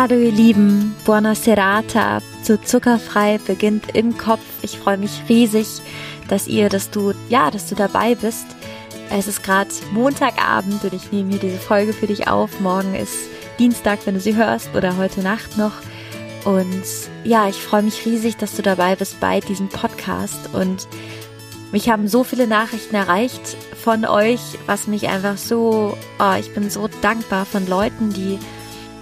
[0.00, 4.44] Hallo ihr Lieben, Buona Serata zu Zuckerfrei beginnt im Kopf.
[4.62, 5.66] Ich freue mich riesig,
[6.28, 8.46] dass ihr, dass du, ja, dass du dabei bist.
[9.10, 12.60] Es ist gerade Montagabend und ich nehme hier diese Folge für dich auf.
[12.60, 13.16] Morgen ist
[13.58, 15.72] Dienstag, wenn du sie hörst oder heute Nacht noch.
[16.44, 16.84] Und
[17.24, 20.86] ja, ich freue mich riesig, dass du dabei bist bei diesem Podcast und
[21.72, 26.70] mich haben so viele Nachrichten erreicht von euch, was mich einfach so, oh, ich bin
[26.70, 28.38] so dankbar von Leuten, die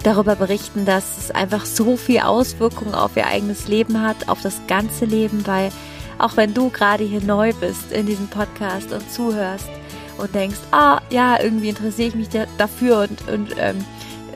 [0.03, 4.61] darüber berichten, dass es einfach so viel Auswirkungen auf ihr eigenes Leben hat, auf das
[4.67, 5.71] ganze Leben, weil
[6.17, 9.69] auch wenn du gerade hier neu bist in diesem Podcast und zuhörst
[10.17, 13.85] und denkst, ah ja, irgendwie interessiere ich mich dafür und, und ähm,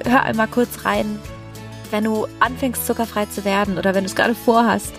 [0.05, 1.19] hör einmal kurz rein,
[1.89, 4.93] wenn du anfängst zuckerfrei zu werden oder wenn du es gerade vorhast,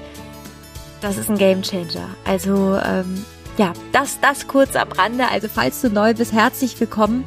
[1.01, 2.09] das ist ein Game Changer.
[2.25, 3.25] Also ähm,
[3.57, 5.29] ja, das, das kurz am Rande.
[5.31, 7.25] Also falls du neu bist, herzlich willkommen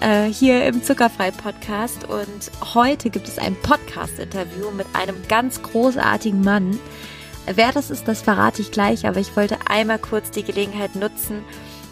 [0.00, 2.04] äh, hier im Zuckerfrei Podcast.
[2.04, 6.78] Und heute gibt es ein Podcast-Interview mit einem ganz großartigen Mann.
[7.46, 11.44] Wer das ist, das verrate ich gleich, aber ich wollte einmal kurz die Gelegenheit nutzen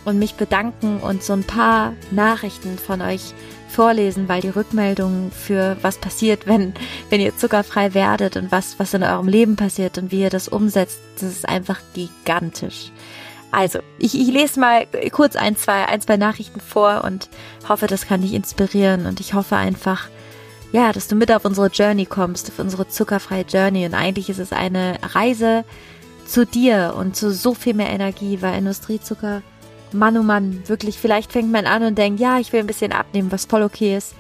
[0.05, 3.35] und mich bedanken und so ein paar Nachrichten von euch
[3.69, 6.75] vorlesen, weil die Rückmeldungen für was passiert, wenn,
[7.11, 10.49] wenn ihr zuckerfrei werdet und was, was in eurem Leben passiert und wie ihr das
[10.49, 12.93] umsetzt, das ist einfach gigantisch.
[13.51, 17.29] Also, ich, ich lese mal kurz ein, zwei, ein, zwei Nachrichten vor und
[17.69, 20.09] hoffe, das kann dich inspirieren und ich hoffe einfach,
[20.73, 24.39] ja, dass du mit auf unsere Journey kommst, auf unsere zuckerfreie Journey und eigentlich ist
[24.39, 25.65] es eine Reise
[26.27, 29.43] zu dir und zu so viel mehr Energie, weil Industriezucker,
[29.93, 32.93] Mann oh Mann, wirklich, vielleicht fängt man an und denkt, ja, ich will ein bisschen
[32.93, 34.15] abnehmen, was voll okay ist.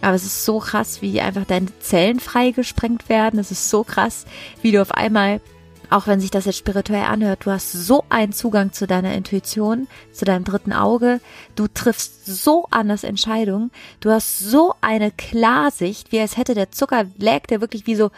[0.00, 3.38] Aber es ist so krass, wie einfach deine Zellen freigesprengt werden.
[3.38, 4.26] Es ist so krass,
[4.60, 5.40] wie du auf einmal
[5.92, 9.88] auch wenn sich das jetzt spirituell anhört, du hast so einen Zugang zu deiner Intuition,
[10.12, 11.20] zu deinem dritten Auge,
[11.54, 17.04] du triffst so anders Entscheidungen, du hast so eine Klarsicht, wie als hätte der Zucker,
[17.18, 18.10] lägt der wirklich wie so,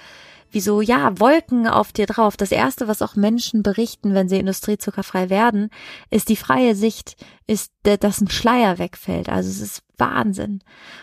[0.50, 2.36] wie so, ja, Wolken auf dir drauf.
[2.36, 5.68] Das erste, was auch Menschen berichten, wenn sie industriezuckerfrei werden,
[6.10, 7.16] ist die freie Sicht,
[7.48, 9.28] ist, dass ein Schleier wegfällt.
[9.28, 10.60] Also es ist Wahnsinn.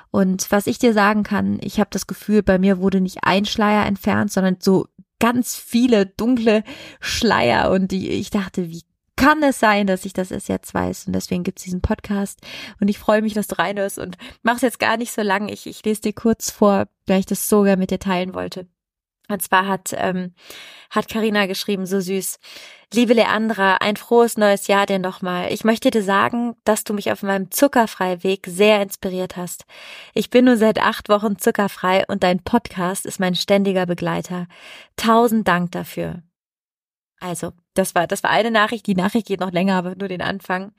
[0.09, 3.45] Und was ich dir sagen kann, ich habe das Gefühl, bei mir wurde nicht ein
[3.45, 4.87] Schleier entfernt, sondern so
[5.21, 6.65] ganz viele dunkle
[6.99, 8.81] Schleier und die, ich dachte, wie
[9.15, 11.05] kann es sein, dass ich das erst jetzt weiß?
[11.05, 12.39] Und deswegen gibt's diesen Podcast.
[12.79, 15.47] Und ich freue mich, dass du reinhörst und mach's jetzt gar nicht so lang.
[15.47, 18.67] Ich, ich lese dir kurz vor, weil ich das sogar mit dir teilen wollte.
[19.31, 20.33] Und zwar hat ähm,
[20.91, 22.37] hat Karina geschrieben, so süß.
[22.93, 25.51] Liebe Leandra, ein frohes neues Jahr dir nochmal.
[25.51, 29.65] Ich möchte dir sagen, dass du mich auf meinem Zuckerfrei-Weg sehr inspiriert hast.
[30.13, 34.47] Ich bin nur seit acht Wochen zuckerfrei und dein Podcast ist mein ständiger Begleiter.
[34.97, 36.21] Tausend Dank dafür.
[37.21, 38.85] Also, das war, das war eine Nachricht.
[38.87, 40.73] Die Nachricht geht noch länger, aber nur den Anfang.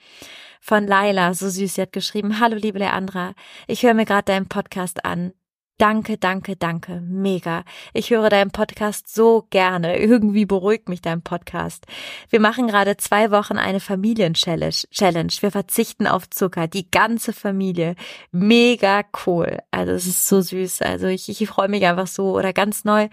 [0.60, 3.32] Von Laila, so süß, sie hat geschrieben, Hallo liebe Leandra,
[3.66, 5.32] ich höre mir gerade deinen Podcast an.
[5.82, 7.00] Danke, danke, danke.
[7.00, 7.64] Mega.
[7.92, 9.98] Ich höre deinen Podcast so gerne.
[9.98, 11.86] Irgendwie beruhigt mich dein Podcast.
[12.30, 15.32] Wir machen gerade zwei Wochen eine Familien-Challenge.
[15.40, 16.68] Wir verzichten auf Zucker.
[16.68, 17.96] Die ganze Familie.
[18.30, 19.58] Mega cool.
[19.72, 20.82] Also es ist so süß.
[20.82, 22.36] Also ich, ich freue mich einfach so.
[22.36, 23.08] Oder ganz neu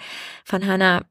[0.46, 1.06] von Hannah.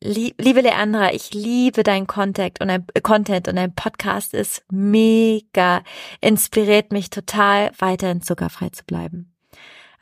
[0.00, 5.82] Liebe Leandra, ich liebe dein Content und dein Content und dein Podcast ist mega.
[6.20, 9.31] Inspiriert mich total, weiterhin zuckerfrei zu bleiben.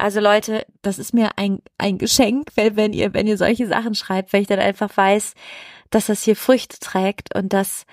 [0.00, 3.94] Also Leute, das ist mir ein, ein Geschenk, wenn, wenn ihr, wenn ihr solche Sachen
[3.94, 5.34] schreibt, weil ich dann einfach weiß,
[5.90, 7.84] dass das hier Früchte trägt und dass,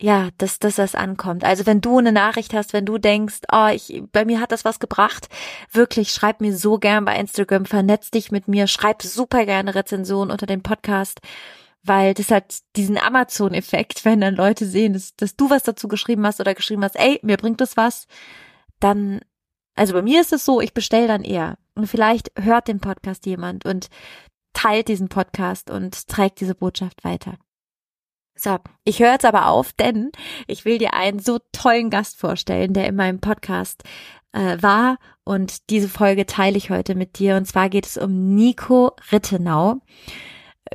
[0.00, 1.44] ja, dass, dass das ankommt.
[1.44, 4.64] Also wenn du eine Nachricht hast, wenn du denkst, oh, ich, bei mir hat das
[4.64, 5.28] was gebracht,
[5.72, 10.30] wirklich, schreib mir so gern bei Instagram, vernetz dich mit mir, schreib super gerne Rezensionen
[10.30, 11.20] unter dem Podcast,
[11.82, 16.26] weil das hat diesen Amazon-Effekt, wenn dann Leute sehen, dass, dass du was dazu geschrieben
[16.26, 18.06] hast oder geschrieben hast, ey, mir bringt das was,
[18.80, 19.20] dann
[19.76, 21.58] also bei mir ist es so, ich bestelle dann eher.
[21.74, 23.88] Und vielleicht hört den Podcast jemand und
[24.54, 27.34] teilt diesen Podcast und trägt diese Botschaft weiter.
[28.34, 30.10] So, ich höre jetzt aber auf, denn
[30.46, 33.82] ich will dir einen so tollen Gast vorstellen, der in meinem Podcast
[34.32, 37.36] äh, war und diese Folge teile ich heute mit dir.
[37.36, 39.80] Und zwar geht es um Nico Rittenau.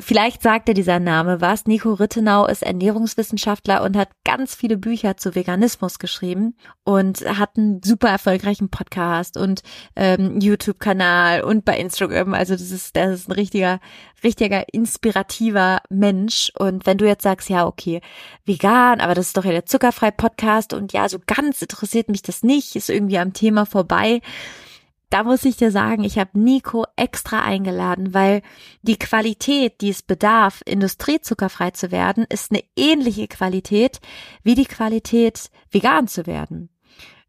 [0.02, 1.68] Vielleicht sagt dir dieser Name was.
[1.68, 7.84] Nico Rittenau ist Ernährungswissenschaftler und hat ganz viele Bücher zu Veganismus geschrieben und hat einen
[7.84, 9.62] super erfolgreichen Podcast und
[9.96, 12.34] ähm, YouTube-Kanal und bei Instagram.
[12.34, 13.80] Also das ist, das ist ein richtiger,
[14.24, 16.52] richtiger inspirativer Mensch.
[16.58, 18.02] Und wenn du jetzt sagst, ja, okay,
[18.44, 22.24] vegan, aber das ist doch ja der zuckerfrei Podcast und ja, so ganz interessiert mich
[22.24, 24.22] das nicht, ist irgendwie am Thema vorbei
[25.12, 28.42] da muss ich dir sagen, ich habe Nico extra eingeladen, weil
[28.82, 34.00] die Qualität, die es bedarf, industriezuckerfrei zu werden, ist eine ähnliche Qualität
[34.42, 36.70] wie die Qualität, vegan zu werden.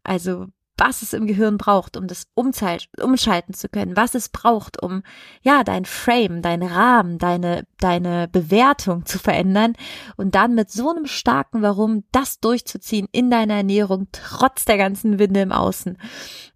[0.01, 0.47] Also
[0.77, 5.03] was es im Gehirn braucht, um das umschalten zu können, was es braucht, um
[5.41, 9.73] ja dein Frame, dein Rahmen, deine deine Bewertung zu verändern
[10.17, 15.19] und dann mit so einem starken Warum das durchzuziehen in deiner Ernährung trotz der ganzen
[15.19, 15.97] Winde im Außen.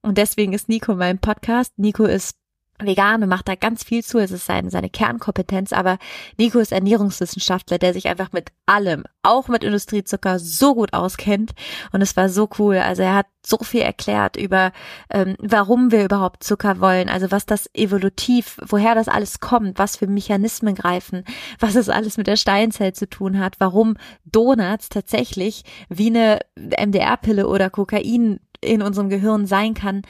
[0.01, 1.77] Und deswegen ist Nico mein Podcast.
[1.77, 2.37] Nico ist
[2.79, 4.19] vegan und macht da ganz viel zu.
[4.19, 5.97] Es ist seine, seine Kernkompetenz, aber
[6.37, 11.53] Nico ist Ernährungswissenschaftler, der sich einfach mit allem, auch mit Industriezucker, so gut auskennt.
[11.91, 12.77] Und es war so cool.
[12.77, 14.71] Also er hat so viel erklärt über,
[15.09, 19.95] ähm, warum wir überhaupt Zucker wollen, also was das evolutiv, woher das alles kommt, was
[19.95, 21.23] für Mechanismen greifen,
[21.59, 23.95] was es alles mit der Steinzeit zu tun hat, warum
[24.25, 30.01] Donuts tatsächlich wie eine MDR-Pille oder Kokain in unserem Gehirn sein kann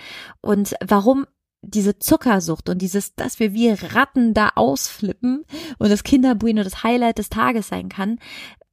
[0.41, 1.25] und warum
[1.67, 5.45] diese Zuckersucht und dieses, dass wir wie Ratten da ausflippen
[5.77, 8.19] und das Kinderbueno das Highlight des Tages sein kann,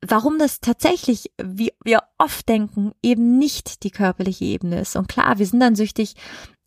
[0.01, 4.97] warum das tatsächlich, wie wir oft denken, eben nicht die körperliche Ebene ist.
[4.97, 6.15] Und klar, wir sind dann süchtig,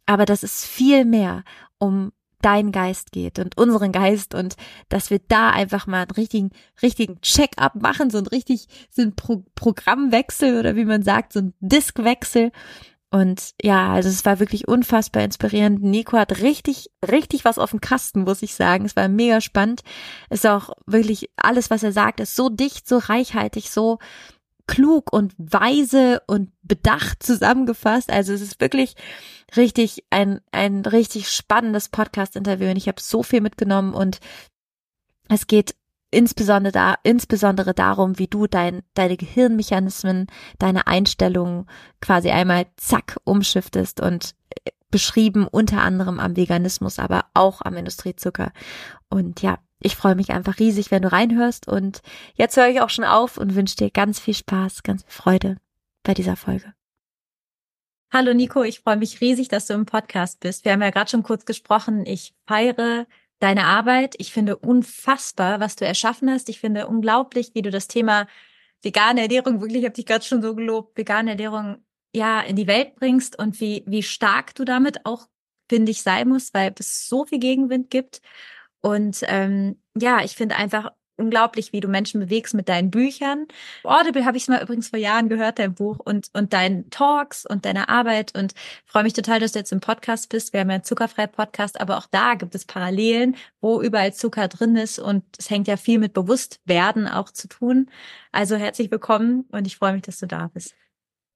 [0.06, 1.44] aber das ist viel mehr
[1.79, 4.56] um dein Geist geht und unseren Geist und
[4.89, 6.51] dass wir da einfach mal einen richtigen,
[6.81, 11.39] richtigen Check-up machen, so ein richtig, so ein Pro Programmwechsel oder wie man sagt, so
[11.39, 12.51] ein Diskwechsel
[13.09, 15.81] und ja, also es war wirklich unfassbar inspirierend.
[15.81, 18.83] Nico hat richtig, richtig was auf dem Kasten, muss ich sagen.
[18.86, 19.81] Es war mega spannend.
[20.30, 24.00] Ist auch wirklich alles, was er sagt, ist so dicht, so reichhaltig, so
[24.68, 28.12] klug und weise und bedacht zusammengefasst.
[28.12, 28.95] Also es ist wirklich
[29.56, 34.19] richtig ein, ein richtig spannendes Podcast-Interview und ich habe so viel mitgenommen und
[35.30, 35.75] es geht
[36.12, 40.27] insbesondere da, insbesondere darum, wie du dein, deine Gehirnmechanismen,
[40.59, 41.68] deine Einstellungen
[42.01, 48.51] quasi einmal zack umschiftest und äh, beschrieben unter anderem am Veganismus, aber auch am Industriezucker.
[49.09, 52.01] Und ja, ich freue mich einfach riesig, wenn du reinhörst und
[52.36, 55.57] jetzt höre ich auch schon auf und wünsche dir ganz viel Spaß, ganz viel Freude
[56.04, 56.74] bei dieser Folge.
[58.12, 60.63] Hallo Nico, ich freue mich riesig, dass du im Podcast bist.
[60.63, 62.06] Wir haben ja gerade schon kurz gesprochen.
[62.06, 63.06] Ich feiere
[63.39, 64.16] deine Arbeit.
[64.18, 66.50] Ich finde unfassbar, was du erschaffen hast.
[66.50, 68.28] Ich finde unglaublich, wie du das Thema
[68.81, 71.78] vegane Ernährung, wirklich, ich habe dich gerade schon so gelobt, vegane Ernährung
[72.13, 75.28] ja in die Welt bringst und wie, wie stark du damit auch,
[75.69, 78.22] finde ich, sein musst, weil es so viel Gegenwind gibt.
[78.81, 83.48] Und ähm, ja, ich finde einfach unglaublich, wie du Menschen bewegst mit deinen Büchern.
[83.84, 87.66] Audible habe ich mal übrigens vor Jahren gehört, dein Buch und, und deinen Talks und
[87.66, 88.54] deine Arbeit und
[88.86, 90.54] freue mich total, dass du jetzt im Podcast bist.
[90.54, 94.48] Wir haben ja einen zuckerfrei Podcast, aber auch da gibt es Parallelen, wo überall Zucker
[94.48, 97.90] drin ist und es hängt ja viel mit Bewusstwerden auch zu tun.
[98.31, 100.75] Also herzlich willkommen und ich freue mich, dass du da bist.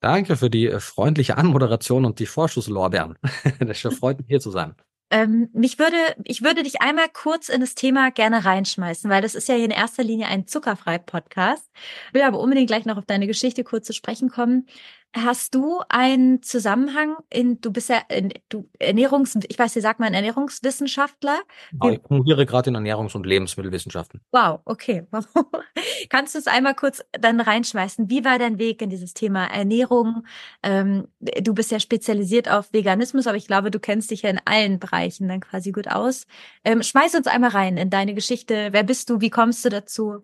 [0.01, 3.17] Danke für die äh, freundliche Anmoderation und die Vorschusslorbeeren.
[3.59, 4.75] Das freut mich hier zu sein.
[5.11, 9.35] Ähm, mich würde, ich würde dich einmal kurz in das Thema gerne reinschmeißen, weil das
[9.35, 11.69] ist ja hier in erster Linie ein zuckerfrei Podcast.
[12.13, 14.67] Will aber unbedingt gleich noch auf deine Geschichte kurz zu sprechen kommen.
[15.13, 19.99] Hast du einen Zusammenhang in, du bist ja in, du Ernährungs, ich weiß, wie sagt
[19.99, 21.37] man Ernährungswissenschaftler?
[21.71, 24.21] Genau, ich promoviere gerade in Ernährungs- und Lebensmittelwissenschaften.
[24.31, 25.05] Wow, okay.
[26.09, 28.09] Kannst du es einmal kurz dann reinschmeißen?
[28.09, 30.25] Wie war dein Weg in dieses Thema Ernährung?
[30.63, 34.39] Ähm, du bist ja spezialisiert auf Veganismus, aber ich glaube, du kennst dich ja in
[34.45, 36.25] allen Bereichen dann quasi gut aus.
[36.63, 38.69] Ähm, schmeiß uns einmal rein in deine Geschichte.
[38.71, 39.19] Wer bist du?
[39.19, 40.21] Wie kommst du dazu?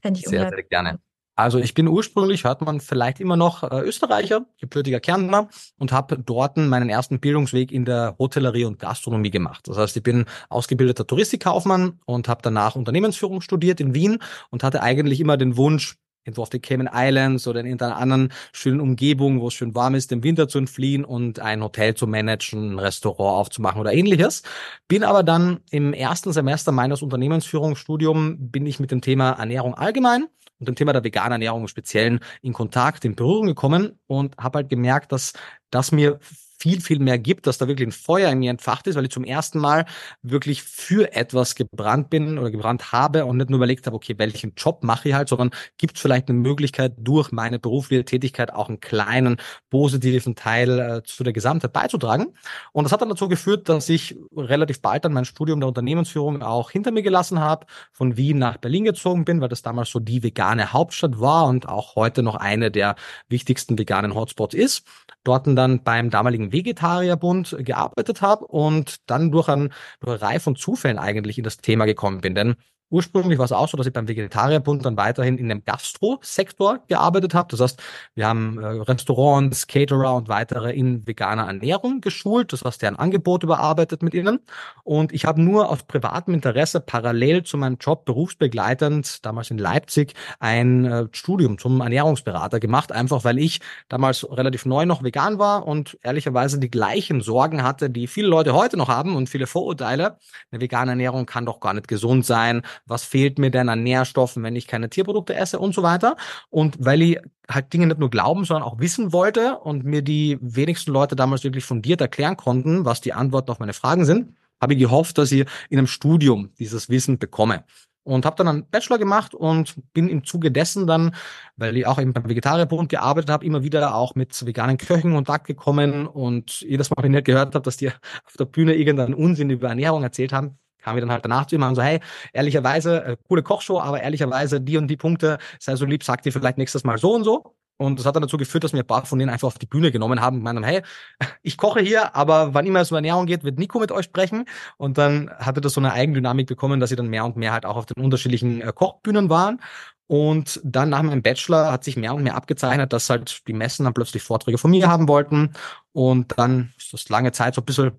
[0.00, 1.00] Fände ich sehr, sehr gerne.
[1.40, 6.18] Also ich bin ursprünglich, hört man vielleicht immer noch, äh, Österreicher, gebürtiger Kärntner und habe
[6.18, 9.66] dort meinen ersten Bildungsweg in der Hotellerie und Gastronomie gemacht.
[9.66, 14.18] Das heißt, ich bin ausgebildeter Touristikkaufmann und habe danach Unternehmensführung studiert in Wien
[14.50, 18.32] und hatte eigentlich immer den Wunsch, irgendwo auf den Cayman Islands oder in irgendeiner anderen
[18.52, 22.06] schönen Umgebung, wo es schön warm ist, dem Winter zu entfliehen und ein Hotel zu
[22.06, 24.42] managen, ein Restaurant aufzumachen oder ähnliches.
[24.88, 30.26] Bin aber dann im ersten Semester meines Unternehmensführungsstudiums bin ich mit dem Thema Ernährung allgemein
[30.60, 34.58] und dem Thema der veganen Ernährung im Speziellen in Kontakt, in Berührung gekommen und habe
[34.58, 35.32] halt gemerkt, dass
[35.70, 36.20] das mir
[36.60, 39.10] viel, viel mehr gibt, dass da wirklich ein Feuer in mir entfacht ist, weil ich
[39.10, 39.86] zum ersten Mal
[40.22, 44.52] wirklich für etwas gebrannt bin oder gebrannt habe und nicht nur überlegt habe, okay, welchen
[44.56, 48.68] Job mache ich halt, sondern gibt es vielleicht eine Möglichkeit, durch meine berufliche Tätigkeit auch
[48.68, 49.38] einen kleinen
[49.70, 52.34] positiven Teil äh, zu der Gesamtheit beizutragen.
[52.72, 56.42] Und das hat dann dazu geführt, dass ich relativ bald dann mein Studium der Unternehmensführung
[56.42, 59.98] auch hinter mir gelassen habe, von Wien nach Berlin gezogen bin, weil das damals so
[59.98, 62.96] die vegane Hauptstadt war und auch heute noch eine der
[63.28, 64.84] wichtigsten veganen Hotspots ist
[65.24, 70.56] dort dann beim damaligen Vegetarierbund gearbeitet habe und dann durch, ein, durch eine Reihe von
[70.56, 72.34] Zufällen eigentlich in das Thema gekommen bin.
[72.34, 72.56] Denn
[72.90, 77.34] Ursprünglich war es auch so, dass ich beim Vegetarierbund dann weiterhin in dem Gastro-Sektor gearbeitet
[77.34, 77.48] habe.
[77.50, 77.82] Das heißt,
[78.16, 82.52] wir haben äh, Restaurants, Caterer und weitere in veganer Ernährung geschult.
[82.52, 84.40] Das heißt, deren Angebot überarbeitet mit ihnen.
[84.82, 90.14] Und ich habe nur aus privatem Interesse parallel zu meinem Job berufsbegleitend, damals in Leipzig,
[90.40, 92.90] ein äh, Studium zum Ernährungsberater gemacht.
[92.90, 97.88] Einfach weil ich damals relativ neu noch vegan war und ehrlicherweise die gleichen Sorgen hatte,
[97.88, 100.18] die viele Leute heute noch haben und viele Vorurteile.
[100.50, 104.42] Eine vegane Ernährung kann doch gar nicht gesund sein was fehlt mir denn an Nährstoffen,
[104.42, 106.16] wenn ich keine Tierprodukte esse und so weiter.
[106.48, 107.18] Und weil ich
[107.48, 111.44] halt Dinge nicht nur glauben, sondern auch wissen wollte und mir die wenigsten Leute damals
[111.44, 115.32] wirklich fundiert erklären konnten, was die Antworten auf meine Fragen sind, habe ich gehofft, dass
[115.32, 117.64] ich in einem Studium dieses Wissen bekomme
[118.02, 121.14] und habe dann einen Bachelor gemacht und bin im Zuge dessen dann,
[121.56, 125.16] weil ich auch eben beim Vegetarierbund gearbeitet habe, immer wieder auch mit veganen Köchen in
[125.16, 127.88] Kontakt gekommen und jedes Mal, wenn ich nicht gehört habe, dass die
[128.26, 131.56] auf der Bühne irgendeinen Unsinn über Ernährung erzählt haben, kam ich dann halt danach zu
[131.56, 132.00] ihm und so, hey,
[132.32, 136.32] ehrlicherweise, äh, coole Kochshow, aber ehrlicherweise, die und die Punkte, sei so lieb, sagt dir
[136.32, 137.54] vielleicht nächstes Mal so und so.
[137.80, 139.64] Und das hat dann dazu geführt, dass mir ein paar von denen einfach auf die
[139.64, 140.82] Bühne genommen haben und meinen, hey,
[141.42, 144.44] ich koche hier, aber wann immer es um Ernährung geht, wird Nico mit euch sprechen.
[144.76, 147.64] Und dann hatte das so eine Eigendynamik bekommen, dass sie dann mehr und mehr halt
[147.64, 149.60] auch auf den unterschiedlichen äh, Kochbühnen waren.
[150.08, 153.84] Und dann nach meinem Bachelor hat sich mehr und mehr abgezeichnet, dass halt die Messen
[153.84, 155.54] dann plötzlich Vorträge von mir haben wollten.
[155.92, 157.92] Und dann ist das lange Zeit so ein bisschen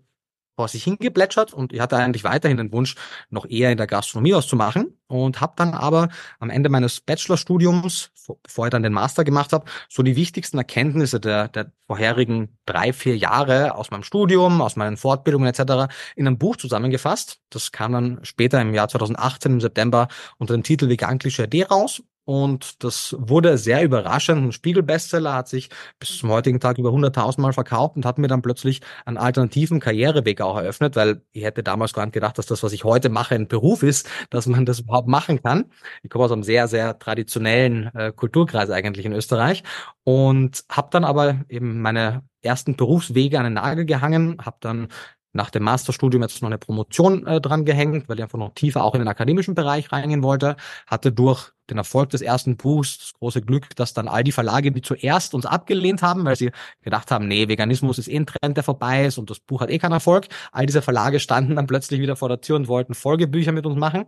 [0.56, 2.96] vor sich hingeplätschert und ich hatte eigentlich weiterhin den Wunsch,
[3.30, 7.02] noch eher in der Gastronomie was zu machen und habe dann aber am Ende meines
[7.02, 8.12] Bachelorstudiums,
[8.44, 12.94] bevor ich dann den Master gemacht habe, so die wichtigsten Erkenntnisse der, der vorherigen drei,
[12.94, 15.94] vier Jahre aus meinem Studium, aus meinen Fortbildungen etc.
[16.16, 17.40] in einem Buch zusammengefasst.
[17.50, 21.64] Das kam dann später im Jahr 2018 im September unter dem Titel Vegan Klischee D
[21.64, 24.44] raus und das wurde sehr überraschend.
[24.44, 28.28] Ein Spiegel-Bestseller hat sich bis zum heutigen Tag über 100.000 Mal verkauft und hat mir
[28.28, 32.46] dann plötzlich einen alternativen Karriereweg auch eröffnet, weil ich hätte damals gar nicht gedacht, dass
[32.46, 35.72] das, was ich heute mache, ein Beruf ist, dass man das überhaupt machen kann.
[36.04, 39.64] Ich komme aus einem sehr, sehr traditionellen äh, Kulturkreis eigentlich in Österreich
[40.04, 44.88] und habe dann aber eben meine ersten Berufswege an den Nagel gehangen, habe dann
[45.34, 48.84] nach dem Masterstudium jetzt noch eine Promotion äh, dran gehängt, weil ich einfach noch tiefer
[48.84, 50.56] auch in den akademischen Bereich reingehen wollte,
[50.88, 54.72] hatte durch den Erfolg des ersten Buchs, das große Glück, dass dann all die Verlage,
[54.72, 56.52] die zuerst uns abgelehnt haben, weil sie
[56.82, 59.70] gedacht haben, nee, Veganismus ist eh ein Trend, der vorbei ist und das Buch hat
[59.70, 60.28] eh keinen Erfolg.
[60.52, 63.78] All diese Verlage standen dann plötzlich wieder vor der Tür und wollten Folgebücher mit uns
[63.78, 64.06] machen.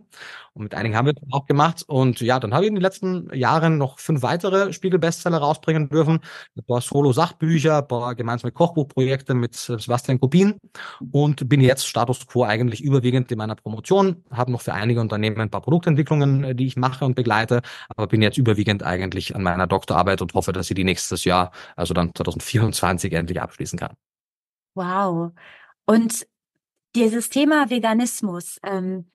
[0.52, 1.84] Und mit einigen haben wir das auch gemacht.
[1.86, 6.20] Und ja, dann habe ich in den letzten Jahren noch fünf weitere Spiegel-Bestseller rausbringen dürfen.
[6.56, 10.54] Ein paar Solo-Sachbücher, ein paar gemeinsame Kochbuchprojekte mit Sebastian Kubin
[11.12, 15.40] und bin jetzt Status Quo eigentlich überwiegend in meiner Promotion, habe noch für einige Unternehmen
[15.40, 19.42] ein paar Produktentwicklungen, die ich mache und begleite hatte, aber bin jetzt überwiegend eigentlich an
[19.42, 23.94] meiner Doktorarbeit und hoffe, dass ich die nächstes Jahr, also dann 2024 endlich abschließen kann.
[24.74, 25.32] Wow.
[25.86, 26.26] Und
[26.94, 29.10] dieses Thema Veganismus, ähm,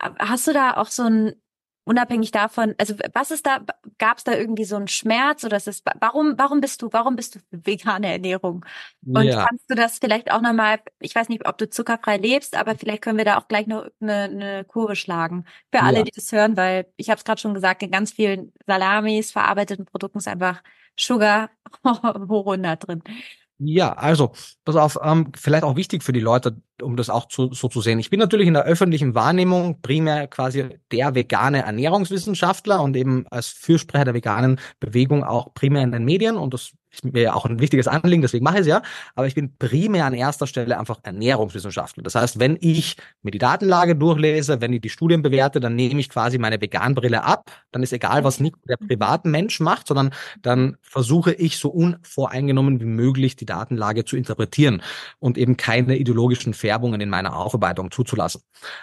[0.00, 1.32] hast du da auch so ein
[1.84, 3.60] unabhängig davon, also was ist da,
[3.98, 7.16] gab es da irgendwie so einen Schmerz oder ist es, warum, warum bist du, warum
[7.16, 8.64] bist du für vegane Ernährung?
[9.04, 9.46] Und ja.
[9.46, 13.02] kannst du das vielleicht auch nochmal, ich weiß nicht, ob du zuckerfrei lebst, aber vielleicht
[13.02, 16.04] können wir da auch gleich noch eine, eine Kurve schlagen für alle, ja.
[16.04, 19.86] die das hören, weil ich habe es gerade schon gesagt, in ganz vielen Salamis, verarbeiteten
[19.86, 20.62] Produkten ist einfach
[20.96, 21.50] Sugar
[21.84, 23.02] hoch 100 drin.
[23.64, 24.32] Ja, also,
[24.64, 27.80] pass auf, ähm, vielleicht auch wichtig für die Leute, um das auch zu, so zu
[27.80, 28.00] sehen.
[28.00, 33.48] Ich bin natürlich in der öffentlichen Wahrnehmung primär quasi der vegane Ernährungswissenschaftler und eben als
[33.48, 37.58] Fürsprecher der veganen Bewegung auch primär in den Medien und das ist mir auch ein
[37.58, 38.82] wichtiges Anliegen, deswegen mache ich es ja.
[39.14, 42.02] Aber ich bin primär an erster Stelle einfach Ernährungswissenschaftler.
[42.02, 46.00] Das heißt, wenn ich mir die Datenlage durchlese, wenn ich die Studien bewerte, dann nehme
[46.00, 47.50] ich quasi meine Veganbrille ab.
[47.72, 50.10] Dann ist egal, was Nico, der privaten Mensch macht, sondern
[50.42, 54.82] dann versuche ich so unvoreingenommen wie möglich die Datenlage zu interpretieren
[55.18, 58.42] und eben keine ideologischen Färbungen in meiner Aufarbeitung zuzulassen.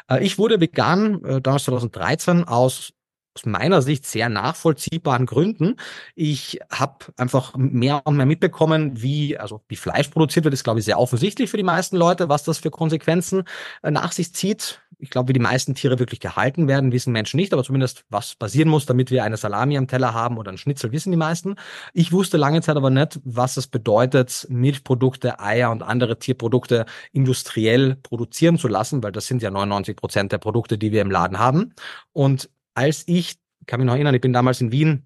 [0.09, 2.93] Äh, ich wurde vegan äh, damals 2013 aus
[3.39, 5.75] aus meiner Sicht sehr nachvollziehbaren Gründen.
[6.15, 10.79] Ich habe einfach mehr und mehr mitbekommen, wie also wie Fleisch produziert wird, ist glaube
[10.79, 13.43] ich sehr offensichtlich für die meisten Leute, was das für Konsequenzen
[13.83, 14.81] äh, nach sich zieht.
[15.01, 18.35] Ich glaube, wie die meisten Tiere wirklich gehalten werden, wissen Menschen nicht, aber zumindest was
[18.35, 21.55] passieren muss, damit wir eine Salami am Teller haben oder ein Schnitzel, wissen die meisten.
[21.93, 27.95] Ich wusste lange Zeit aber nicht, was es bedeutet, Milchprodukte, Eier und andere Tierprodukte industriell
[27.95, 31.39] produzieren zu lassen, weil das sind ja 99 Prozent der Produkte, die wir im Laden
[31.39, 31.73] haben.
[32.11, 33.35] Und als ich,
[33.67, 35.03] kann mich noch erinnern, ich bin damals in Wien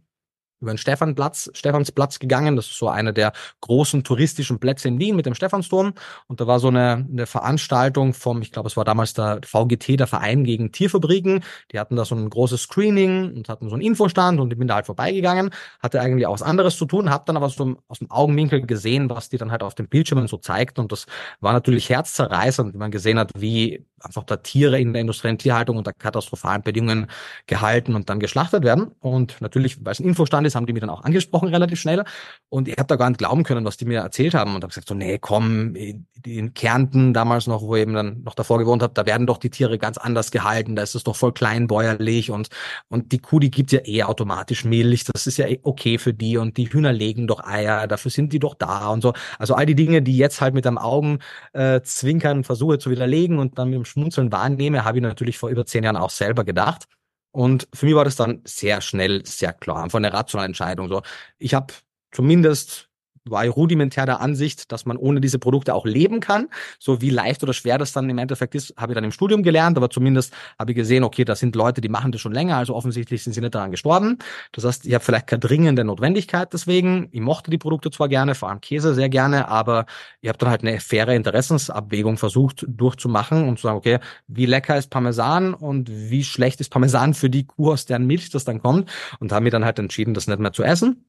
[0.61, 2.55] über den Stephanplatz, Stephansplatz gegangen.
[2.55, 5.93] Das ist so einer der großen touristischen Plätze in Wien mit dem Stephansdom.
[6.27, 9.99] Und da war so eine, eine Veranstaltung vom, ich glaube, es war damals der VGT,
[9.99, 11.43] der Verein gegen Tierfabriken.
[11.71, 14.67] Die hatten da so ein großes Screening und hatten so einen Infostand und ich bin
[14.67, 15.49] da halt vorbeigegangen.
[15.81, 19.09] Hatte eigentlich auch was anderes zu tun, habe dann aber so aus dem Augenwinkel gesehen,
[19.09, 20.79] was die dann halt auf den Bildschirmen so zeigt.
[20.79, 21.07] Und das
[21.41, 25.77] war natürlich herzzerreißend, wenn man gesehen hat, wie einfach da Tiere in der industriellen Tierhaltung
[25.77, 27.07] unter katastrophalen Bedingungen
[27.47, 28.91] gehalten und dann geschlachtet werden.
[28.99, 32.03] Und natürlich, weil es ein Infostand ist, haben die mir dann auch angesprochen relativ schnell.
[32.49, 34.55] Und ich habe da gar nicht glauben können, was die mir erzählt haben.
[34.55, 38.35] Und habe gesagt, so, nee, komm, in Kärnten damals noch, wo ich eben dann noch
[38.35, 40.75] davor gewohnt habe, da werden doch die Tiere ganz anders gehalten.
[40.75, 42.49] Da ist es doch voll kleinbäuerlich und,
[42.89, 45.05] und die Kuh, die gibt ja eh automatisch Milch.
[45.05, 46.37] Das ist ja eh okay für die.
[46.37, 47.87] Und die Hühner legen doch Eier.
[47.87, 49.13] Dafür sind die doch da und so.
[49.39, 51.19] Also all die Dinge, die jetzt halt mit einem Augen
[51.53, 55.49] äh, zwinkern versuche zu widerlegen und dann mit dem Schmunzeln wahrnehme, habe ich natürlich vor
[55.49, 56.85] über zehn Jahren auch selber gedacht.
[57.31, 60.87] Und für mich war das dann sehr schnell, sehr klar, einfach eine rationale Entscheidung.
[60.87, 61.01] So,
[61.39, 61.73] ich habe
[62.11, 62.89] zumindest
[63.25, 66.49] war ich rudimentär der Ansicht, dass man ohne diese Produkte auch leben kann.
[66.79, 69.43] So wie leicht oder schwer das dann im Endeffekt ist, habe ich dann im Studium
[69.43, 72.57] gelernt, aber zumindest habe ich gesehen, okay, da sind Leute, die machen das schon länger,
[72.57, 74.17] also offensichtlich sind sie nicht daran gestorben.
[74.51, 77.09] Das heißt, ich habe vielleicht keine dringende Notwendigkeit deswegen.
[77.11, 79.85] Ich mochte die Produkte zwar gerne, vor allem Käse sehr gerne, aber
[80.21, 84.77] ich habe dann halt eine faire Interessensabwägung versucht durchzumachen und zu sagen, okay, wie lecker
[84.77, 88.61] ist Parmesan und wie schlecht ist Parmesan für die Kuh, aus deren Milch das dann
[88.61, 91.05] kommt und habe mir dann halt entschieden, das nicht mehr zu essen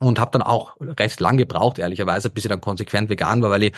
[0.00, 3.64] und habe dann auch recht lang gebraucht, ehrlicherweise, bis ich dann konsequent vegan war, weil
[3.64, 3.72] ich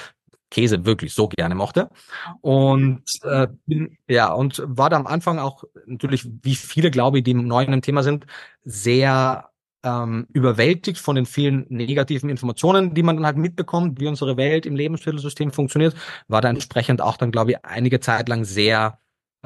[0.51, 1.91] Käse wirklich so gerne mochte.
[2.43, 7.25] Und äh, bin, ja, und war da am Anfang auch natürlich, wie viele, glaube ich,
[7.25, 8.27] die neu in dem Thema sind,
[8.65, 9.49] sehr
[9.83, 14.67] ähm, überwältigt von den vielen negativen Informationen, die man dann halt mitbekommt, wie unsere Welt
[14.67, 15.97] im Lebensmittelsystem funktioniert,
[16.29, 18.99] war da entsprechend auch dann, glaube ich, einige Zeit lang sehr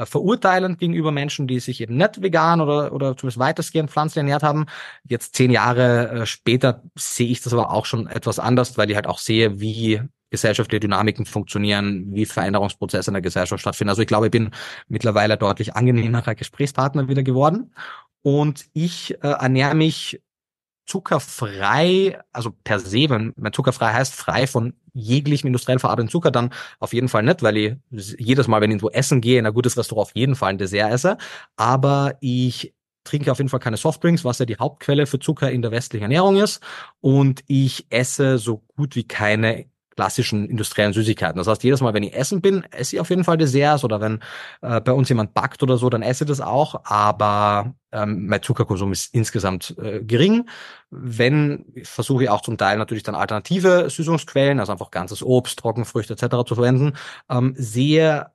[0.04, 4.66] verurteilend gegenüber Menschen, die sich eben nicht vegan oder, oder zumindest weitestgehend pflanzlich ernährt haben.
[5.04, 8.96] Jetzt zehn Jahre äh, später sehe ich das aber auch schon etwas anders, weil ich
[8.96, 13.90] halt auch sehe, wie gesellschaftliche Dynamiken funktionieren, wie Veränderungsprozesse in der Gesellschaft stattfinden.
[13.90, 14.50] Also ich glaube, ich bin
[14.88, 17.72] mittlerweile deutlich angenehmerer Gesprächspartner wieder geworden.
[18.22, 20.20] Und ich äh, ernähre mich
[20.84, 26.50] zuckerfrei, also per se, wenn, wenn zuckerfrei heißt, frei von jeglichem industriell verarbeiteten Zucker, dann
[26.78, 27.76] auf jeden Fall nicht, weil ich
[28.18, 30.58] jedes Mal, wenn ich irgendwo essen gehe, in ein gutes Restaurant auf jeden Fall ein
[30.58, 31.18] Dessert esse.
[31.56, 32.74] Aber ich
[33.04, 36.04] trinke auf jeden Fall keine Softdrinks, was ja die Hauptquelle für Zucker in der westlichen
[36.04, 36.60] Ernährung ist.
[37.00, 41.38] Und ich esse so gut wie keine klassischen industriellen Süßigkeiten.
[41.38, 44.00] Das heißt, jedes Mal, wenn ich essen bin, esse ich auf jeden Fall Desserts oder
[44.00, 44.20] wenn
[44.62, 46.82] äh, bei uns jemand backt oder so, dann esse ich das auch.
[46.84, 50.48] Aber ähm, mein Zuckerkonsum ist insgesamt äh, gering.
[50.90, 56.12] Wenn, versuche ich auch zum Teil natürlich dann alternative Süßungsquellen, also einfach ganzes Obst, Trockenfrüchte
[56.12, 56.46] etc.
[56.46, 56.92] zu verwenden,
[57.30, 58.26] ähm, sehe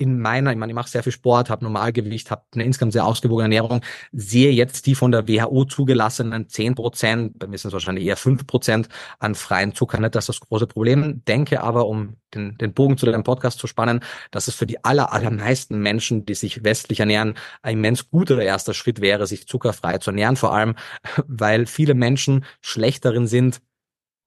[0.00, 3.04] in meiner, ich meine, ich mache sehr viel Sport, habe Normalgewicht, habe eine insgesamt sehr
[3.04, 3.82] ausgewogene Ernährung,
[4.12, 8.16] sehe jetzt die von der WHO zugelassenen 10 Prozent, bei mir sind es wahrscheinlich eher
[8.16, 11.22] 5 Prozent an freien Zucker nicht das ist das große Problem.
[11.26, 14.84] Denke aber, um den, den Bogen zu deinem Podcast zu spannen, dass es für die
[14.84, 19.98] aller, allermeisten Menschen, die sich westlich ernähren, ein immens guter erster Schritt wäre, sich zuckerfrei
[19.98, 20.76] zu ernähren, vor allem,
[21.26, 23.60] weil viele Menschen schlecht darin sind,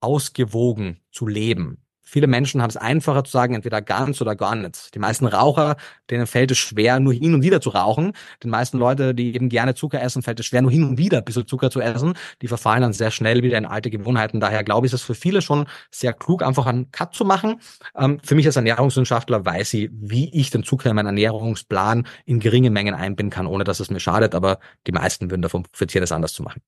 [0.02, 1.83] ausgewogen zu leben.
[2.06, 4.94] Viele Menschen haben es einfacher zu sagen, entweder ganz oder gar nicht.
[4.94, 5.78] Die meisten Raucher,
[6.10, 8.12] denen fällt es schwer, nur hin und wieder zu rauchen.
[8.44, 11.20] Den meisten Leute, die eben gerne Zucker essen, fällt es schwer, nur hin und wieder
[11.20, 12.14] ein bisschen Zucker zu essen.
[12.42, 14.42] Die verfallen dann sehr schnell wieder in alte Gewohnheiten.
[14.42, 17.62] Daher glaube ich, ist es für viele schon sehr klug, einfach einen Cut zu machen.
[17.96, 22.40] Ähm, für mich als Ernährungswissenschaftler weiß ich, wie ich den Zucker in meinen Ernährungsplan in
[22.40, 24.36] geringe Mengen einbinden kann, ohne dass es mir schadet.
[24.36, 26.62] Aber die meisten würden davon profitieren, es anders zu machen.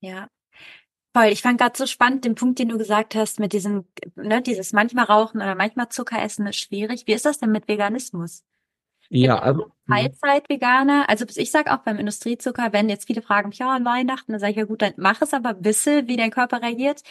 [0.00, 0.28] Ja,
[1.14, 4.40] Voll, ich fand gerade so spannend den Punkt, den du gesagt hast, mit diesem, ne,
[4.40, 7.06] dieses manchmal Rauchen oder manchmal Zucker essen ist schwierig.
[7.06, 8.44] Wie ist das denn mit Veganismus?
[9.10, 9.66] Ja, also.
[9.86, 9.92] Mhm.
[9.92, 14.32] Teilzeit-Veganer, also ich sag auch beim Industriezucker, wenn jetzt viele fragen mich, ja, an Weihnachten,
[14.32, 17.02] dann sage ich ja gut, dann mach es aber wisse, wie dein Körper reagiert.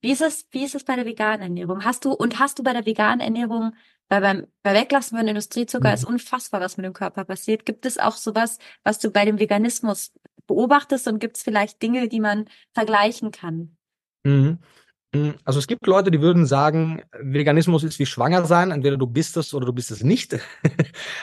[0.00, 1.84] Wie ist es, wie ist es bei der veganen Ernährung?
[1.84, 3.74] Hast du, und hast du bei der veganen Ernährung,
[4.08, 5.94] weil beim, bei Weglassen von Industriezucker mhm.
[5.94, 7.66] ist unfassbar, was mit dem Körper passiert.
[7.66, 10.12] Gibt es auch sowas, was du bei dem Veganismus
[10.48, 13.76] beobachtest und gibt es vielleicht Dinge, die man vergleichen kann?
[14.24, 14.58] Mhm.
[15.14, 15.34] mhm.
[15.44, 19.36] Also es gibt Leute, die würden sagen, Veganismus ist wie schwanger sein, entweder du bist
[19.36, 20.36] es oder du bist es nicht.